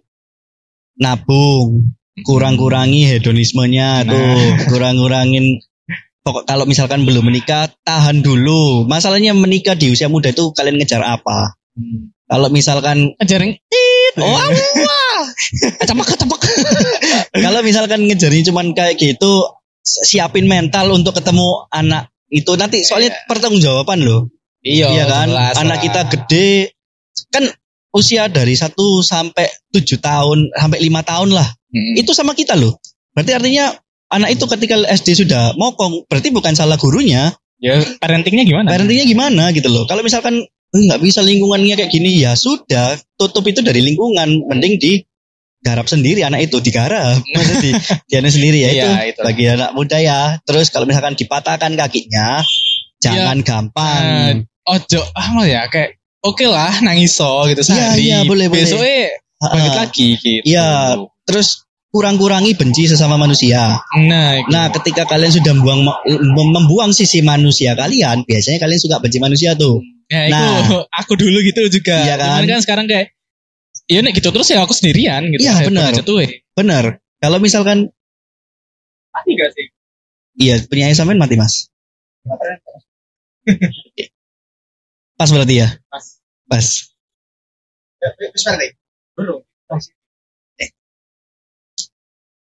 [0.99, 4.09] nabung, kurang-kurangi hedonismenya Nah.
[4.09, 5.59] tuh, kurang-kurangin.
[6.19, 8.83] Pokok kalau misalkan belum menikah, tahan dulu.
[8.85, 11.55] Masalahnya menikah di usia muda itu kalian ngejar apa?
[11.73, 12.11] Hmm.
[12.29, 13.57] Kalau misalkan Ajarin.
[14.19, 15.23] Oh, wah.
[15.79, 16.39] Kecepak, kecepak.
[17.45, 19.47] Kalau misalkan ngejarin cuman kayak gitu,
[19.81, 24.29] siapin mental untuk ketemu anak itu nanti soalnya pertanggungjawaban loh.
[24.61, 25.27] Iya, Iya kan?
[25.31, 25.83] jelas Anak lah.
[25.87, 26.49] kita gede
[27.33, 27.43] kan
[27.95, 31.47] usia dari 1 sampai 7 tahun sampai lima tahun lah.
[31.73, 31.95] Hmm.
[31.97, 32.77] Itu sama kita loh.
[33.15, 33.73] Berarti artinya
[34.09, 38.67] anak itu ketika SD sudah mokong, berarti bukan salah gurunya, Ya parentingnya gimana?
[38.71, 39.83] parentingnya gimana gitu loh.
[39.83, 40.39] Kalau misalkan
[40.69, 45.01] "Eh, nggak bisa lingkungannya kayak gini ya sudah tutup itu dari lingkungan mending di
[45.59, 47.71] garap sendiri anak itu digarap maksudnya di
[48.07, 49.19] dianya sendiri ya itu, Iya, itu.
[49.19, 52.39] bagi anak muda ya terus kalau misalkan dipatahkan kakinya
[52.97, 58.01] jangan gampang Ojo, ah mau ya kayak oke lah nangiso gitu Iya, sehari.
[58.05, 58.63] iya, boleh, boleh.
[58.63, 59.01] Besoknya
[59.41, 60.41] bangkit lagi gitu.
[60.47, 60.69] Iya.
[61.25, 64.49] terus kurang-kurangi benci sesama manusia Nah, gitu.
[64.53, 69.57] nah ketika kalian sudah membuang mem- membuang sisi manusia kalian biasanya kalian suka benci manusia
[69.57, 70.85] tuh ya itu nah.
[70.89, 71.97] aku dulu gitu juga.
[72.01, 72.41] Iya kan?
[72.41, 73.13] Cuman kan sekarang kayak
[73.89, 75.41] Iya nek gitu terus ya aku sendirian gitu.
[75.41, 75.89] Iya, benar.
[75.97, 76.45] Eh.
[76.53, 76.85] bener
[77.17, 77.89] kalau misalkan
[79.09, 79.65] Mati gak sih?
[80.37, 81.73] iya punya sampean mati mas
[85.17, 86.05] pas berarti ya Pas.
[86.45, 86.65] pas
[89.17, 89.41] Belum.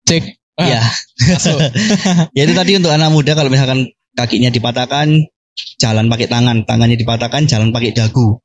[0.06, 0.24] Cek.
[0.56, 0.84] Ah, Ya,
[2.38, 5.28] ya itu tadi untuk anak muda kalau misalkan kakinya dipatahkan,
[5.84, 8.40] jalan pakai tangan, tangannya dipatahkan, jalan pakai dagu.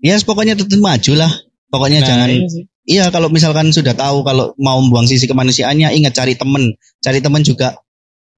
[0.00, 1.32] Ya, pokoknya tetap maju lah.
[1.68, 2.64] Pokoknya Nah, jangan iya sih.
[2.84, 7.40] Iya kalau misalkan sudah tahu kalau mau membuang sisi kemanusiaannya ingat cari temen cari temen
[7.40, 7.80] juga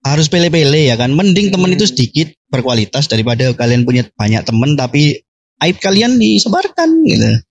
[0.07, 1.77] harus pele-pele ya kan mending temen Hmm.
[1.77, 5.19] itu sedikit berkualitas daripada kalian punya banyak temen tapi
[5.67, 7.43] aib kalian disebarkan gitu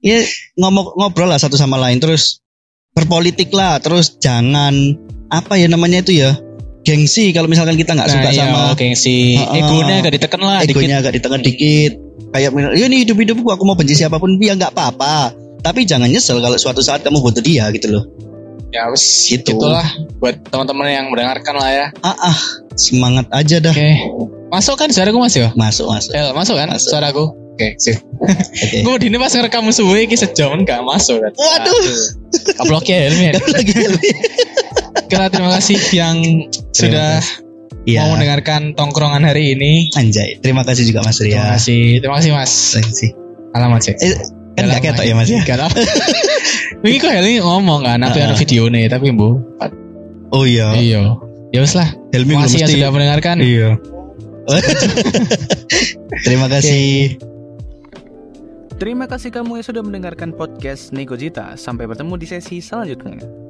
[0.00, 0.24] ya
[0.56, 2.40] ngomong ngobrol lah satu sama lain terus
[2.94, 4.94] berpolitik lah terus jangan
[5.28, 6.30] apa ya namanya itu ya
[6.86, 9.58] gengsi kalau misalkan kita nggak suka Nah, iya, sama oke si Heeh.
[9.58, 10.72] egonya agak ditekan lah dikit.
[10.72, 11.92] egonya agak ditekan dikit
[12.30, 16.06] kayak ya ini hidup hidupku aku mau benci siapa pun ya nggak apa-apa tapi jangan
[16.06, 18.04] nyesel kalau suatu saat kamu butuh dia gitu loh
[18.70, 19.54] Ya wes Gitu.
[19.54, 19.86] itulah
[20.18, 21.86] buat teman-teman yang mendengarkan lah ya.
[22.00, 22.38] ah ah
[22.74, 23.90] semangat aja dah Oke.
[24.50, 25.50] Masuk kan suaraku Mas ya?
[25.54, 26.90] masuk masuk Eh, masuk kan Masuk.
[26.90, 27.24] suaraku?
[27.54, 28.02] Oke, sip.
[28.18, 31.30] oke Gue dini pas ngerekam suwe iki sejam enggak masuk kan.
[31.32, 31.82] Waduh.
[32.52, 33.30] Kaplok ya Helmi.
[33.30, 33.74] lagi
[35.04, 36.16] Kita terima kasih yang
[36.68, 37.22] sudah
[37.84, 39.92] Iya mau mendengarkan tongkrongan hari ini.
[39.92, 42.52] anjay terima kasih juga Mas Terima Ria kasih, terima kasih Mas.
[42.72, 43.10] terima kasih
[43.52, 43.94] Alamat sih.
[43.94, 44.14] eh,
[44.54, 45.68] kan nggak ketok ya Mas ya Gak.
[46.80, 48.36] Ini kok Helmi ngomong kan, apa ada Ah.
[48.36, 49.36] video nih, tapi bu.
[50.30, 51.16] oh iya Iya.
[51.52, 51.92] Ya wes lah.
[52.10, 53.36] Helmi Terima kasih yang mesti sudah mendengarkan.
[53.38, 53.70] iya
[56.24, 57.16] terima kasih
[58.74, 61.54] Terima kasih kamu yang sudah mendengarkan podcast Nego Jita.
[61.54, 63.43] Sampai bertemu di sesi selanjutnya.